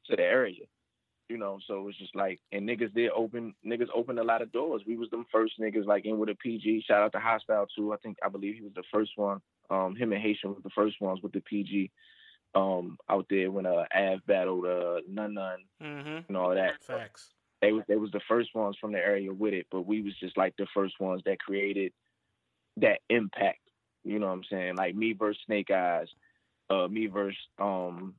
[0.09, 0.63] to the area.
[1.31, 4.41] You know, so it was just like, and niggas did open, niggas opened a lot
[4.41, 4.81] of doors.
[4.85, 6.83] We was them first niggas like in with a PG.
[6.85, 7.93] Shout out to Hostile too.
[7.93, 9.39] I think I believe he was the first one.
[9.69, 11.89] Um, him and Haitian was the first ones with the PG.
[12.53, 16.19] Um, out there when uh Av battled uh Nun Nun mm-hmm.
[16.27, 16.83] and all that.
[16.83, 17.29] Facts
[17.61, 20.13] they was they was the first ones from the area with it, but we was
[20.19, 21.93] just like the first ones that created
[22.77, 23.59] that impact.
[24.03, 24.75] You know what I'm saying?
[24.75, 26.07] Like me versus Snake Eyes,
[26.69, 28.15] uh, me versus um,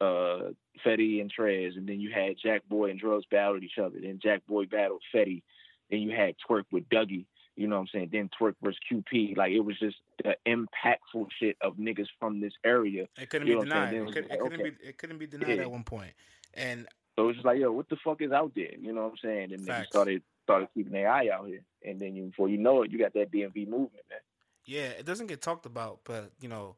[0.00, 0.50] uh,
[0.84, 3.96] Fetty and Trez, and then you had Jack Boy and Drugs battled each other.
[4.00, 5.42] Then Jack Boy battled Fetty.
[5.90, 7.26] Then you had Twerk with Dougie.
[7.56, 8.08] You know what I'm saying?
[8.12, 9.36] Then Twerk versus QP.
[9.36, 13.06] Like it was just the impactful shit of niggas from this area.
[13.16, 13.94] It couldn't you be denied.
[13.94, 14.56] It, could, not okay.
[14.56, 14.72] be.
[14.82, 15.62] It couldn't be denied yeah.
[15.62, 16.12] at one point.
[16.54, 18.72] And so it's just like, yo, what the fuck is out there?
[18.80, 19.52] You know what I'm saying?
[19.52, 22.58] And then you started started keeping their eye out here, and then you, before you
[22.58, 24.18] know it, you got that DMV movement, man.
[24.66, 26.76] Yeah, it doesn't get talked about, but you know,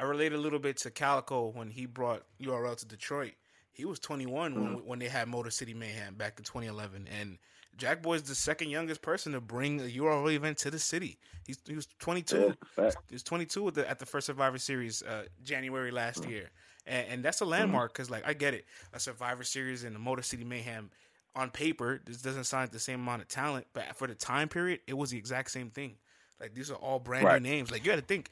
[0.00, 3.32] I relate a little bit to Calicoe when he brought URL to Detroit.
[3.72, 4.64] He was 21 mm-hmm.
[4.64, 7.38] when when they had Motor City Mayhem back in 2011, and
[7.76, 11.18] Jack Boy's the second youngest person to bring a URL event to the city.
[11.46, 12.54] He's he was 22.
[12.78, 12.90] Yeah.
[13.08, 16.30] He was 22 at the, at the first Survivor Series uh, January last Mm.
[16.30, 16.50] year,
[16.86, 20.00] and, and that's a landmark because like I get it, a Survivor Series and the
[20.00, 20.90] Motor City Mayhem
[21.36, 24.48] on paper this doesn't sound like the same amount of talent, but for the time
[24.48, 25.94] period, it was the exact same thing.
[26.40, 27.40] Like these are all brand Right.
[27.40, 27.70] new names.
[27.70, 28.30] Like you got to think,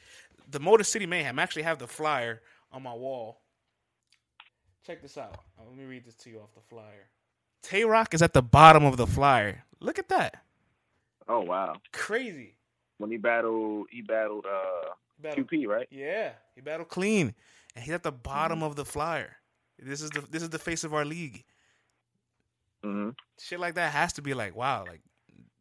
[0.48, 2.40] the Motor City Mayhem I actually have the flyer
[2.72, 3.40] on my wall.
[4.86, 5.38] Check this out.
[5.58, 7.08] Uh, Let me read this to you off the flyer.
[7.62, 9.64] Tay Roc is at the bottom of the flyer.
[9.80, 10.42] Look at that.
[11.28, 11.74] Oh wow.
[11.92, 12.56] Crazy.
[12.98, 14.90] When he battled, he battled uh
[15.20, 15.86] Battle- QP, right?
[15.90, 17.34] Yeah, he battled clean,
[17.74, 19.36] and he's at the bottom of the flyer.
[19.78, 21.44] This is the this is the face of our league.
[22.84, 23.10] Mm-hmm.
[23.40, 25.00] Shit like that has to be like, wow, like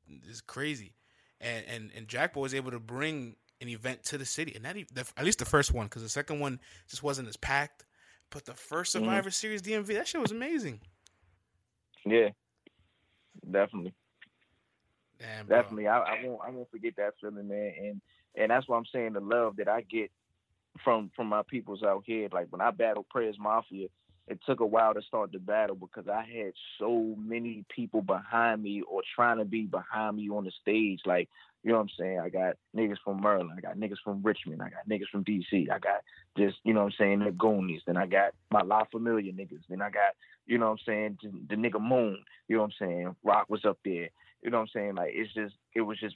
[0.07, 0.93] it's crazy.
[1.41, 4.63] And and and Jack Boy was able to bring an event to the city, and
[4.65, 7.85] that the, at least the first one, because the second one just wasn't as packed.
[8.29, 8.99] But the first Mhm.
[8.99, 10.81] Survivor Series DMV, that shit was amazing.
[12.05, 12.29] Yeah.
[13.49, 13.93] Definitely.
[15.19, 15.47] Damn.
[15.47, 15.87] Definitely.
[15.87, 17.73] I, I won't I won't forget that feeling, man.
[17.79, 18.01] And
[18.35, 20.11] and that's what I'm saying, the love that I get
[20.83, 22.27] from from my peoples out here.
[22.31, 23.87] Like when I battled Prayers Mafia,
[24.27, 28.61] it took a while to start the battle because I had so many people behind
[28.61, 30.99] me or trying to be behind me on the stage.
[31.05, 31.29] Like,
[31.63, 32.19] you know what I'm saying?
[32.19, 35.71] I got niggas from Maryland, I got niggas from Richmond, I got niggas from DC,
[35.71, 36.01] I got
[36.37, 39.63] just, you know what I'm saying, the Goonies, then I got my La Familia niggas,
[39.69, 40.13] then I got,
[40.45, 43.15] you know what I'm saying, the, the nigga Moon, you know what I'm saying?
[43.23, 44.09] Rock was up there.
[44.43, 44.95] You know what I'm saying?
[44.95, 46.15] Like it's just it was just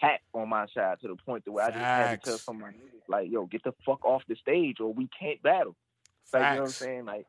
[0.00, 2.44] packed on my side to the point that where I just had to tell Facts.
[2.44, 5.42] some of my niggas, like, yo, get the fuck off the stage or we can't
[5.42, 5.76] battle.
[6.32, 7.04] Like, you know what I'm saying?
[7.04, 7.26] Like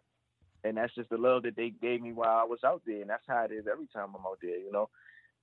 [0.64, 3.01] and that's just the love that they gave me while I was out there.
[3.01, 4.89] And that's how it is every time I'm out there, you know?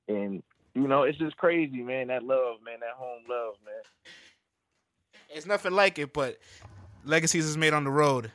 [0.09, 0.43] And
[0.75, 3.83] you know, it's just crazy, man, that love, man, that home love, man.
[5.35, 6.39] It's nothing like it, but
[7.05, 8.31] legacies is made on the road.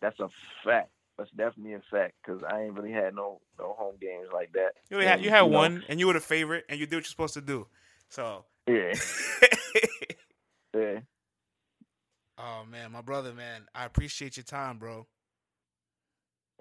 [0.00, 0.28] That's a
[0.64, 0.90] fact.
[1.18, 4.72] That's definitely a fact because I ain't really had no no home games like that.
[4.90, 7.04] You had you had know, one, and you were the favorite, and you did what
[7.04, 7.66] you're supposed to do.
[8.08, 8.44] So.
[8.66, 8.94] Yeah,
[10.74, 11.00] yeah.
[12.38, 15.06] oh man, my brother, man, I appreciate your time, bro.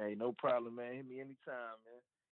[0.01, 0.95] Hey, no problem, man.
[0.95, 2.01] Hit me anytime, man.